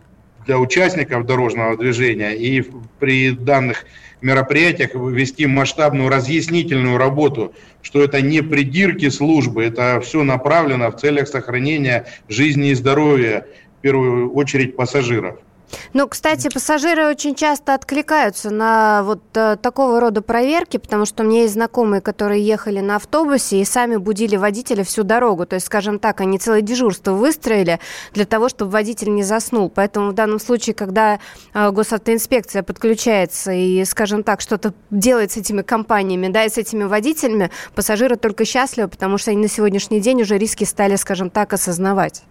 для 0.47 0.59
участников 0.59 1.27
дорожного 1.27 1.77
движения 1.77 2.33
и 2.35 2.63
при 2.99 3.31
данных 3.31 3.85
мероприятиях 4.25 4.95
вести 4.95 5.47
масштабную 5.47 6.09
разъяснительную 6.09 6.99
работу, 6.99 7.55
что 7.83 8.03
это 8.03 8.21
не 8.23 8.43
придирки 8.43 9.11
службы, 9.11 9.65
это 9.65 10.01
все 10.01 10.25
направлено 10.25 10.91
в 10.91 10.97
целях 10.97 11.29
сохранения 11.29 12.07
жизни 12.29 12.71
и 12.71 12.75
здоровья, 12.75 13.47
в 13.79 13.83
первую 13.83 14.33
очередь, 14.33 14.77
пассажиров. 14.77 15.39
Ну, 15.93 16.09
кстати, 16.09 16.49
пассажиры 16.53 17.07
очень 17.07 17.35
часто 17.35 17.75
откликаются 17.75 18.51
на 18.51 19.03
вот 19.05 19.23
э, 19.35 19.57
такого 19.61 20.01
рода 20.01 20.23
проверки, 20.23 20.77
потому 20.77 21.05
что 21.05 21.23
у 21.23 21.27
меня 21.27 21.43
есть 21.43 21.55
знакомые, 21.55 22.01
которые 22.01 22.45
ехали 22.45 22.81
на 22.81 22.97
автобусе 22.97 23.61
и 23.61 23.65
сами 23.65 23.97
будили 23.97 24.37
водителя 24.37 24.85
всю 24.85 25.05
дорогу. 25.05 25.47
То 25.47 25.55
есть, 25.55 25.67
скажем 25.67 25.99
так, 25.99 26.21
они 26.21 26.39
целое 26.39 26.61
дежурство 26.61 27.13
выстроили 27.13 27.81
для 28.13 28.25
того, 28.25 28.49
чтобы 28.49 28.71
водитель 28.71 29.15
не 29.15 29.23
заснул. 29.23 29.71
Поэтому 29.71 30.11
в 30.11 30.15
данном 30.15 30.41
случае, 30.41 30.75
когда 30.75 31.21
э, 31.53 31.71
госавтоинспекция 31.71 32.63
подключается 32.63 33.53
и, 33.53 33.85
скажем 33.85 34.23
так, 34.23 34.41
что-то 34.41 34.75
делает 34.91 35.33
с 35.33 35.37
этими 35.37 35.63
компаниями, 35.63 36.29
да, 36.29 36.45
и 36.45 36.51
с 36.51 36.59
этими 36.59 36.85
водителями, 36.85 37.51
пассажиры 37.75 38.17
только 38.17 38.45
счастливы, 38.45 38.89
потому 38.89 39.19
что 39.19 39.31
они 39.31 39.43
на 39.43 39.49
сегодняшний 39.49 40.01
день 40.01 40.23
уже 40.23 40.39
риски 40.39 40.65
стали, 40.65 40.97
скажем 40.97 41.31
так, 41.31 41.53
осознавать. 41.53 42.23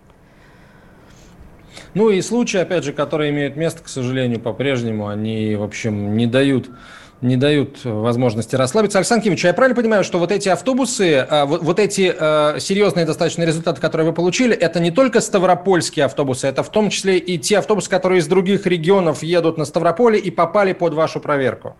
Ну 1.93 2.09
и 2.09 2.21
случаи, 2.21 2.59
опять 2.59 2.83
же, 2.83 2.93
которые 2.93 3.31
имеют 3.31 3.55
место, 3.55 3.83
к 3.83 3.87
сожалению, 3.87 4.39
по-прежнему, 4.39 5.07
они, 5.07 5.55
в 5.55 5.63
общем, 5.63 6.15
не 6.15 6.27
дают 6.27 6.69
не 7.23 7.37
дают 7.37 7.85
возможности 7.85 8.55
расслабиться. 8.57 8.97
Александр 8.97 9.23
Кимович, 9.23 9.45
я 9.45 9.53
правильно 9.53 9.75
понимаю, 9.75 10.03
что 10.03 10.19
вот 10.19 10.31
эти 10.31 10.49
автобусы, 10.49 11.25
а, 11.29 11.45
вот, 11.45 11.63
вот 11.63 11.79
эти 11.79 12.13
э, 12.13 12.59
серьезные 12.59 13.05
достаточно 13.05 13.43
результаты, 13.43 13.79
которые 13.79 14.07
вы 14.07 14.13
получили, 14.13 14.53
это 14.53 14.81
не 14.81 14.91
только 14.91 15.21
ставропольские 15.21 16.03
автобусы, 16.03 16.47
это 16.47 16.63
в 16.63 16.69
том 16.69 16.89
числе 16.89 17.17
и 17.17 17.37
те 17.37 17.59
автобусы, 17.59 17.89
которые 17.89 18.19
из 18.19 18.27
других 18.27 18.65
регионов 18.67 19.23
едут 19.23 19.57
на 19.57 19.63
Ставрополе 19.63 20.19
и 20.19 20.31
попали 20.31 20.73
под 20.73 20.93
вашу 20.93 21.21
проверку? 21.21 21.77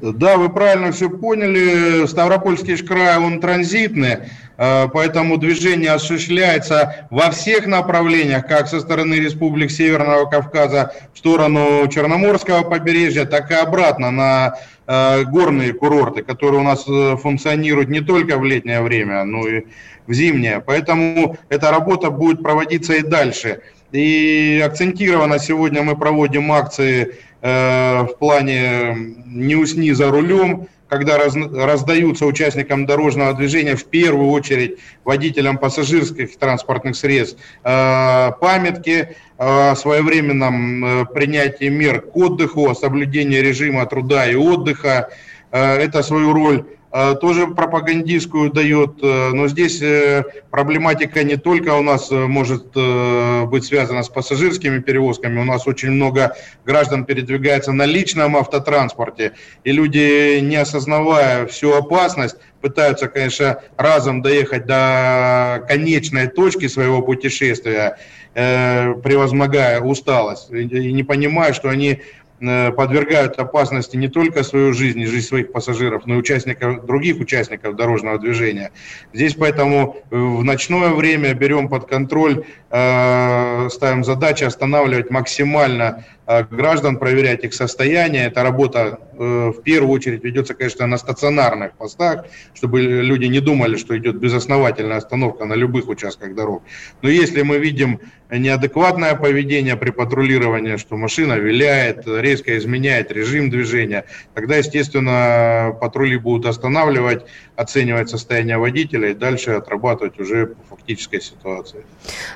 Да, 0.00 0.36
вы 0.36 0.50
правильно 0.50 0.92
все 0.92 1.08
поняли. 1.08 2.06
Ставропольский 2.06 2.76
край, 2.76 3.16
он 3.18 3.40
транзитный, 3.40 4.18
э, 4.58 4.88
поэтому 4.92 5.38
движение 5.38 5.92
осуществляется 5.92 7.06
во 7.08 7.30
всех 7.30 7.66
направлениях, 7.66 8.46
как 8.46 8.68
со 8.68 8.80
стороны 8.80 9.14
республик 9.14 9.70
Северного 9.70 10.26
Кавказа 10.26 10.92
в 11.14 11.18
сторону 11.18 11.88
Черноморского 11.88 12.68
побережья, 12.68 13.24
так 13.24 13.50
и 13.50 13.54
обратно 13.54 14.10
на 14.10 14.54
э, 14.86 15.24
горные 15.24 15.72
курорты, 15.72 16.22
которые 16.22 16.60
у 16.60 16.64
нас 16.64 16.84
э, 16.86 17.16
функционируют 17.16 17.88
не 17.88 18.02
только 18.02 18.36
в 18.36 18.44
летнее 18.44 18.82
время, 18.82 19.24
но 19.24 19.48
и 19.48 19.64
в 20.06 20.12
зимнее. 20.12 20.62
Поэтому 20.64 21.38
эта 21.48 21.70
работа 21.70 22.10
будет 22.10 22.42
проводиться 22.42 22.92
и 22.92 23.00
дальше. 23.00 23.62
И 23.92 24.62
акцентированно 24.62 25.38
сегодня 25.38 25.82
мы 25.82 25.96
проводим 25.96 26.52
акции 26.52 27.14
в 27.42 28.10
плане 28.18 29.14
«не 29.26 29.56
усни 29.56 29.92
за 29.92 30.10
рулем», 30.10 30.68
когда 30.88 31.18
раз, 31.18 31.34
раздаются 31.34 32.26
участникам 32.26 32.86
дорожного 32.86 33.34
движения, 33.34 33.76
в 33.76 33.84
первую 33.84 34.30
очередь 34.30 34.78
водителям 35.04 35.58
пассажирских 35.58 36.36
транспортных 36.38 36.96
средств, 36.96 37.38
э, 37.64 38.30
памятки 38.40 39.16
о 39.38 39.74
своевременном 39.74 40.84
э, 40.84 41.04
принятии 41.06 41.68
мер 41.68 42.02
к 42.02 42.16
отдыху, 42.16 42.70
о 42.70 42.74
соблюдении 42.74 43.38
режима 43.38 43.86
труда 43.86 44.26
и 44.26 44.34
отдыха. 44.34 45.10
Это 45.52 46.02
свою 46.02 46.32
роль 46.32 46.64
Э, 46.64 46.75
тоже 47.20 47.46
пропагандистскую 47.48 48.50
дает, 48.50 49.02
э, 49.02 49.30
но 49.32 49.48
здесь 49.48 49.82
э, 49.82 50.24
проблематика 50.50 51.24
не 51.24 51.36
только 51.36 51.74
у 51.74 51.82
нас 51.82 52.10
может 52.10 52.74
быть 52.74 53.64
связана 53.64 54.02
с 54.02 54.08
пассажирскими 54.08 54.78
перевозками, 54.78 55.40
у 55.40 55.44
нас 55.44 55.66
очень 55.66 55.90
много 55.90 56.36
граждан 56.64 57.04
передвигается 57.04 57.72
на 57.72 57.84
личном 57.84 58.36
автотранспорте, 58.36 59.32
и 59.64 59.72
люди, 59.72 60.40
не 60.40 60.56
осознавая 60.56 61.46
всю 61.46 61.74
опасность, 61.74 62.36
пытаются, 62.60 63.08
конечно, 63.08 63.60
разом 63.76 64.22
доехать 64.22 64.66
до 64.66 65.64
конечной 65.68 66.28
точки 66.28 66.68
своего 66.68 67.02
путешествия, 67.02 67.98
превозмогая 68.34 69.80
усталость, 69.80 70.50
и 70.50 70.92
не 70.92 71.02
понимая, 71.02 71.52
что 71.52 71.68
они 71.68 72.00
Э, 72.25 72.25
подвергают 72.38 73.38
опасности 73.38 73.96
не 73.96 74.08
только 74.08 74.42
свою 74.42 74.72
жизнь 74.72 75.00
и 75.00 75.06
жизнь 75.06 75.26
своих 75.26 75.52
пассажиров, 75.52 76.06
но 76.06 76.14
и 76.14 76.18
участников, 76.18 76.84
других 76.84 77.18
участников 77.18 77.76
дорожного 77.76 78.18
движения. 78.18 78.72
Здесь 79.12 79.34
поэтому 79.34 79.96
в 80.10 80.44
ночное 80.44 80.90
время 80.90 81.34
берем 81.34 81.68
под 81.68 81.86
контроль, 81.86 82.44
э, 82.70 83.68
ставим 83.70 84.04
задачи 84.04 84.44
останавливать 84.44 85.10
максимально 85.10 85.84
э, 85.84 86.15
граждан, 86.26 86.98
проверять 86.98 87.44
их 87.44 87.54
состояние. 87.54 88.26
Эта 88.26 88.42
работа 88.42 88.98
в 89.12 89.62
первую 89.62 89.92
очередь 89.92 90.24
ведется, 90.24 90.54
конечно, 90.54 90.86
на 90.86 90.98
стационарных 90.98 91.72
постах, 91.72 92.26
чтобы 92.54 92.80
люди 92.80 93.26
не 93.26 93.40
думали, 93.40 93.76
что 93.76 93.96
идет 93.96 94.16
безосновательная 94.16 94.98
остановка 94.98 95.44
на 95.44 95.54
любых 95.54 95.88
участках 95.88 96.34
дорог. 96.34 96.62
Но 97.02 97.08
если 97.08 97.42
мы 97.42 97.58
видим 97.58 98.00
неадекватное 98.30 99.14
поведение 99.14 99.76
при 99.76 99.90
патрулировании, 99.90 100.76
что 100.76 100.96
машина 100.96 101.34
виляет, 101.34 102.06
резко 102.06 102.58
изменяет 102.58 103.12
режим 103.12 103.50
движения, 103.50 104.04
тогда, 104.34 104.56
естественно, 104.56 105.76
патрули 105.80 106.16
будут 106.16 106.46
останавливать, 106.46 107.24
оценивать 107.54 108.10
состояние 108.10 108.58
водителя 108.58 109.10
и 109.10 109.14
дальше 109.14 109.52
отрабатывать 109.52 110.18
уже 110.18 110.46
по 110.46 110.76
фактической 110.76 111.20
ситуации. 111.20 111.84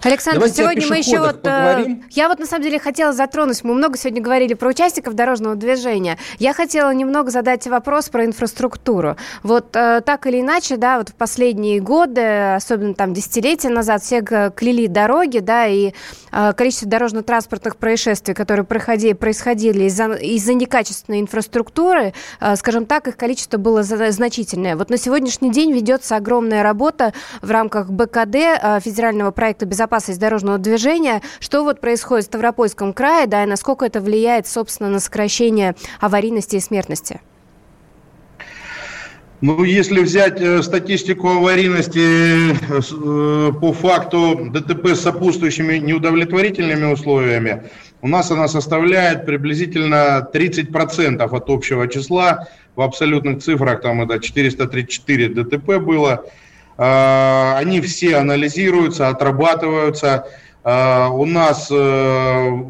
Александр, 0.02 0.38
Давайте 0.38 0.56
сегодня 0.62 0.86
мы 0.88 0.98
еще 0.98 1.18
вот... 1.18 1.40
Э, 1.46 1.74
поговорим. 1.74 2.04
Я 2.10 2.28
вот 2.28 2.38
на 2.38 2.46
самом 2.46 2.62
деле 2.62 2.78
хотела 2.78 3.12
затронуть, 3.12 3.62
мы 3.64 3.74
много 3.80 3.96
сегодня 3.96 4.22
говорили 4.22 4.54
про 4.54 4.68
участников 4.68 5.14
дорожного 5.14 5.56
движения. 5.56 6.18
Я 6.38 6.52
хотела 6.52 6.92
немного 6.92 7.30
задать 7.30 7.66
вопрос 7.66 8.08
про 8.08 8.24
инфраструктуру. 8.24 9.16
Вот 9.42 9.74
э, 9.74 10.02
так 10.04 10.26
или 10.26 10.40
иначе, 10.40 10.76
да, 10.76 10.98
вот 10.98 11.08
в 11.08 11.14
последние 11.14 11.80
годы, 11.80 12.54
особенно 12.54 12.94
там 12.94 13.14
десятилетия 13.14 13.70
назад, 13.70 14.02
все 14.02 14.20
кляли 14.22 14.86
дороги, 14.86 15.38
да, 15.38 15.66
и 15.66 15.92
э, 16.32 16.52
количество 16.52 16.88
дорожно-транспортных 16.88 17.76
происшествий, 17.76 18.34
которые 18.34 18.64
проходили, 18.64 19.14
происходили 19.14 19.84
из-за 19.84 20.12
из 20.12 20.46
некачественной 20.46 21.20
инфраструктуры, 21.20 22.12
скажем 22.56 22.84
так, 22.84 23.08
их 23.08 23.16
количество 23.16 23.58
было 23.58 23.82
значительное. 23.82 24.76
Вот 24.76 24.90
на 24.90 24.96
сегодня 24.96 25.30
сегодняшний 25.30 25.50
день 25.50 25.72
ведется 25.72 26.16
огромная 26.16 26.62
работа 26.62 27.12
в 27.40 27.50
рамках 27.50 27.90
БКД, 27.90 28.34
э, 28.34 28.80
федерального 28.80 29.30
проекта 29.30 29.66
безопасности 29.66 30.20
дорожного 30.20 30.58
движения. 30.58 31.22
Что 31.38 31.62
вот 31.62 31.80
происходит 31.80 32.24
в 32.24 32.28
Ставропольском 32.28 32.92
крае, 32.92 33.26
да, 33.26 33.44
и 33.44 33.46
насколько 33.46 33.69
это 33.82 34.00
влияет, 34.00 34.46
собственно, 34.46 34.90
на 34.90 35.00
сокращение 35.00 35.74
аварийности 36.00 36.56
и 36.56 36.60
смертности? 36.60 37.20
Ну, 39.40 39.64
если 39.64 40.00
взять 40.00 40.38
э, 40.40 40.62
статистику 40.62 41.28
аварийности 41.28 42.52
э, 42.52 43.52
по 43.52 43.72
факту 43.72 44.50
ДТП 44.50 44.88
с 44.88 45.00
сопутствующими 45.00 45.78
неудовлетворительными 45.78 46.92
условиями, 46.92 47.70
у 48.02 48.08
нас 48.08 48.30
она 48.30 48.48
составляет 48.48 49.24
приблизительно 49.24 50.28
30% 50.30 51.22
от 51.22 51.50
общего 51.50 51.88
числа 51.88 52.48
в 52.76 52.82
абсолютных 52.82 53.42
цифрах 53.42 53.80
там 53.80 54.02
это 54.02 54.18
434 54.18 55.28
ДТП 55.28 55.78
было. 55.78 56.24
А, 56.76 57.56
они 57.58 57.80
все 57.80 58.16
анализируются, 58.16 59.08
отрабатываются. 59.08 60.26
А, 60.64 61.08
у 61.08 61.26
нас 61.26 61.68
э, 61.70 62.60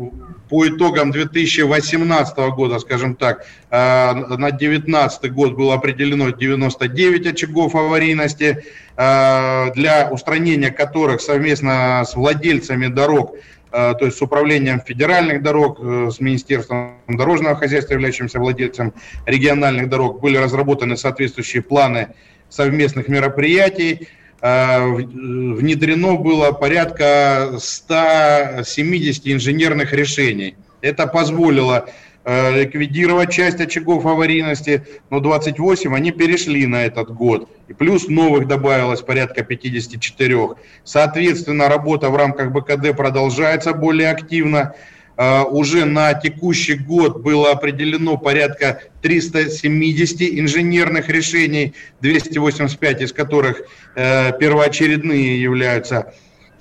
по 0.50 0.68
итогам 0.68 1.12
2018 1.12 2.36
года, 2.50 2.78
скажем 2.80 3.14
так, 3.14 3.46
а, 3.70 4.12
на 4.14 4.50
2019 4.50 5.32
год 5.32 5.54
было 5.54 5.74
определено 5.74 6.30
99 6.30 7.26
очагов 7.28 7.74
аварийности, 7.74 8.64
для 8.96 10.10
устранения 10.12 10.70
которых 10.70 11.22
совместно 11.22 12.04
с 12.06 12.14
владельцами 12.14 12.88
дорог 12.88 13.34
Э, 13.72 13.94
то 13.98 14.06
есть 14.06 14.18
с 14.18 14.22
управлением 14.22 14.80
федеральных 14.80 15.42
дорог, 15.42 15.78
э, 15.80 16.10
с 16.10 16.20
Министерством 16.20 16.96
дорожного 17.06 17.56
хозяйства, 17.56 17.94
являющимся 17.94 18.40
владельцем 18.40 18.92
региональных 19.26 19.88
дорог, 19.88 20.20
были 20.20 20.36
разработаны 20.36 20.96
соответствующие 20.96 21.62
планы 21.62 22.08
совместных 22.48 23.08
мероприятий. 23.08 24.08
Э, 24.42 24.84
внедрено 24.86 26.16
было 26.16 26.52
порядка 26.52 27.56
170 27.58 29.28
инженерных 29.28 29.92
решений. 29.92 30.56
Это 30.80 31.06
позволило 31.06 31.86
Э, 32.22 32.52
ликвидировать 32.52 33.32
часть 33.32 33.60
очагов 33.60 34.04
аварийности, 34.04 34.86
но 35.08 35.20
28 35.20 35.94
они 35.96 36.10
перешли 36.10 36.66
на 36.66 36.84
этот 36.84 37.10
год. 37.10 37.48
И 37.66 37.72
плюс 37.72 38.08
новых 38.08 38.46
добавилось 38.46 39.00
порядка 39.00 39.42
54. 39.42 40.48
Соответственно, 40.84 41.68
работа 41.68 42.10
в 42.10 42.16
рамках 42.16 42.52
БКД 42.52 42.94
продолжается 42.94 43.72
более 43.72 44.10
активно. 44.10 44.74
Uh, 45.20 45.44
уже 45.50 45.84
на 45.84 46.14
текущий 46.14 46.76
год 46.76 47.20
было 47.20 47.50
определено 47.50 48.16
порядка 48.16 48.80
370 49.02 50.22
инженерных 50.22 51.10
решений, 51.10 51.74
285 52.00 53.02
из 53.02 53.12
которых 53.12 53.60
uh, 53.96 54.38
первоочередные 54.38 55.42
являются 55.42 56.14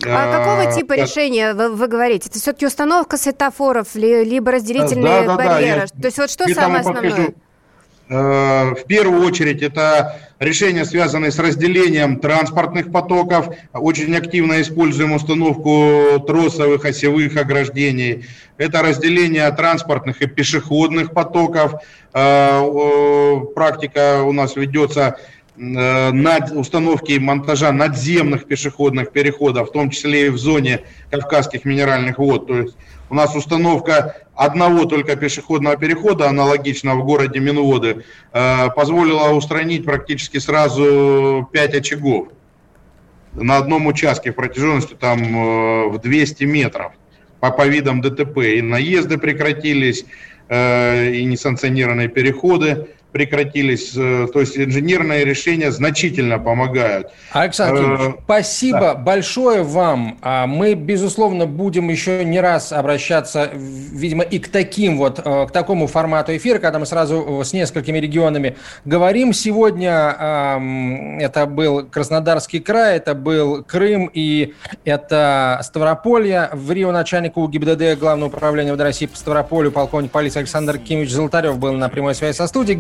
а 0.05 0.39
какого 0.39 0.74
типа 0.74 0.95
да. 0.95 1.03
решения 1.03 1.53
вы, 1.53 1.70
вы 1.74 1.88
говорите? 1.88 2.30
Это 2.30 2.39
все-таки 2.39 2.66
установка 2.66 3.18
светофоров, 3.18 3.95
либо 3.95 4.51
разделительные 4.51 5.24
да, 5.24 5.24
да, 5.24 5.36
барьеры? 5.36 5.80
Да, 5.80 5.88
я... 5.93 6.01
То 6.01 6.05
есть 6.07 6.18
вот 6.18 6.30
что 6.30 6.53
самое 6.53 6.80
основное? 6.82 7.12
Покажу. 7.12 7.34
Э, 8.10 8.74
в 8.74 8.86
первую 8.88 9.24
очередь 9.24 9.62
это 9.62 10.18
решения, 10.39 10.84
связанные 10.84 11.32
с 11.32 11.38
разделением 11.38 12.20
транспортных 12.20 12.91
потоков. 12.91 13.49
Очень 13.72 14.16
активно 14.16 14.62
используем 14.62 15.12
установку 15.12 16.20
тросовых 16.26 16.86
осевых 16.86 17.38
ограждений. 17.38 18.26
Это 18.57 18.82
разделение 18.82 19.49
транспортных 19.51 20.24
и 20.24 20.28
пешеходных 20.28 21.14
потоков. 21.14 21.76
Э, 22.14 23.41
практика 23.53 24.24
у 24.24 24.32
нас 24.32 24.55
ведется 24.55 25.18
э, 25.55 26.12
над 26.12 26.51
установки 26.53 27.12
и 27.12 27.20
монтажа 27.20 27.72
надземных 27.72 28.45
пешеходных 28.45 29.12
переходов, 29.12 29.70
в 29.70 29.72
том 29.72 29.91
числе 29.91 30.28
и 30.28 30.30
в 30.30 30.39
зоне 30.39 30.82
Кавказских 31.12 31.64
минеральных 31.64 32.18
вод. 32.18 32.47
То 32.47 32.57
есть 32.57 32.76
у 33.10 33.16
нас 33.16 33.36
установка 33.36 34.16
одного 34.36 34.86
только 34.86 35.16
пешеходного 35.16 35.78
перехода, 35.78 36.30
аналогичного 36.30 37.01
в 37.01 37.05
городе 37.05 37.39
Минводы, 37.39 38.05
э, 38.32 38.70
позволила 38.76 39.30
устранить 39.32 39.86
практически 39.86 40.38
сразу 40.38 41.49
5 41.51 41.76
очагов 41.76 42.30
на 43.34 43.57
одном 43.57 43.88
участке 43.88 44.32
протяженностью 44.32 44.97
там 44.97 45.20
э, 45.22 45.89
в 45.89 45.99
200 45.99 46.43
метров 46.43 46.93
по, 47.39 47.51
по 47.51 47.68
видам 47.68 48.01
ДТП. 48.01 48.38
И 48.38 48.62
наезды 48.62 49.18
прекратились, 49.18 50.05
э, 50.47 51.12
и 51.12 51.26
несанкционированные 51.26 52.07
переходы 52.10 52.88
прекратились. 53.12 53.93
Э, 53.95 54.28
то 54.32 54.39
есть 54.39 54.57
инженерные 54.57 55.26
решения 55.26 55.72
значительно 55.72 56.39
помогают. 56.39 57.10
Александр 57.32 57.99
э, 57.99 58.14
спасибо 58.24 58.80
да. 58.80 58.95
большое 58.95 59.64
вам. 59.64 60.18
А 60.22 60.45
мы, 60.47 60.74
безусловно, 60.76 61.45
будем 61.45 61.89
еще 61.89 62.24
не 62.24 62.39
раз 62.39 62.72
обращаться, 62.72 63.49
видимо, 63.53 64.24
и 64.24 64.39
к 64.39 64.49
таким 64.49 64.97
вот, 64.97 65.20
э, 65.24 65.47
к 65.47 65.51
такому 65.51 65.88
формату 65.88 66.36
эфира, 66.36 66.60
когда 66.60 66.80
мы 66.80 66.86
сразу 66.86 67.41
с 67.43 67.53
несколькими 67.53 67.97
регионами 67.97 68.57
говорим. 68.86 69.34
Сегодня 69.34 71.20
это 71.20 71.45
был 71.45 71.86
Краснодарский 71.86 72.60
край, 72.60 72.97
это 72.97 73.14
был 73.16 73.64
Крым 73.64 74.10
и 74.14 74.53
это 74.86 75.60
Ставрополье. 75.64 76.49
В 76.53 76.72
Рио 76.72 76.91
начальник 76.91 77.38
УГИБДД 77.38 77.99
Главного 77.99 78.30
управления 78.30 78.74
ВД 78.74 78.82
России 78.82 79.05
по 79.07 79.18
Ставрополю 79.18 79.72
полковник 79.72 80.12
полиции 80.12 80.39
Александр 80.39 80.78
Кимович 80.78 81.12
Золотарев 81.12 81.57
был 81.57 81.74
на 81.74 81.89
прямой 81.89 82.16
связи 82.16 82.36
со 82.36 82.47
студией. 82.47 82.78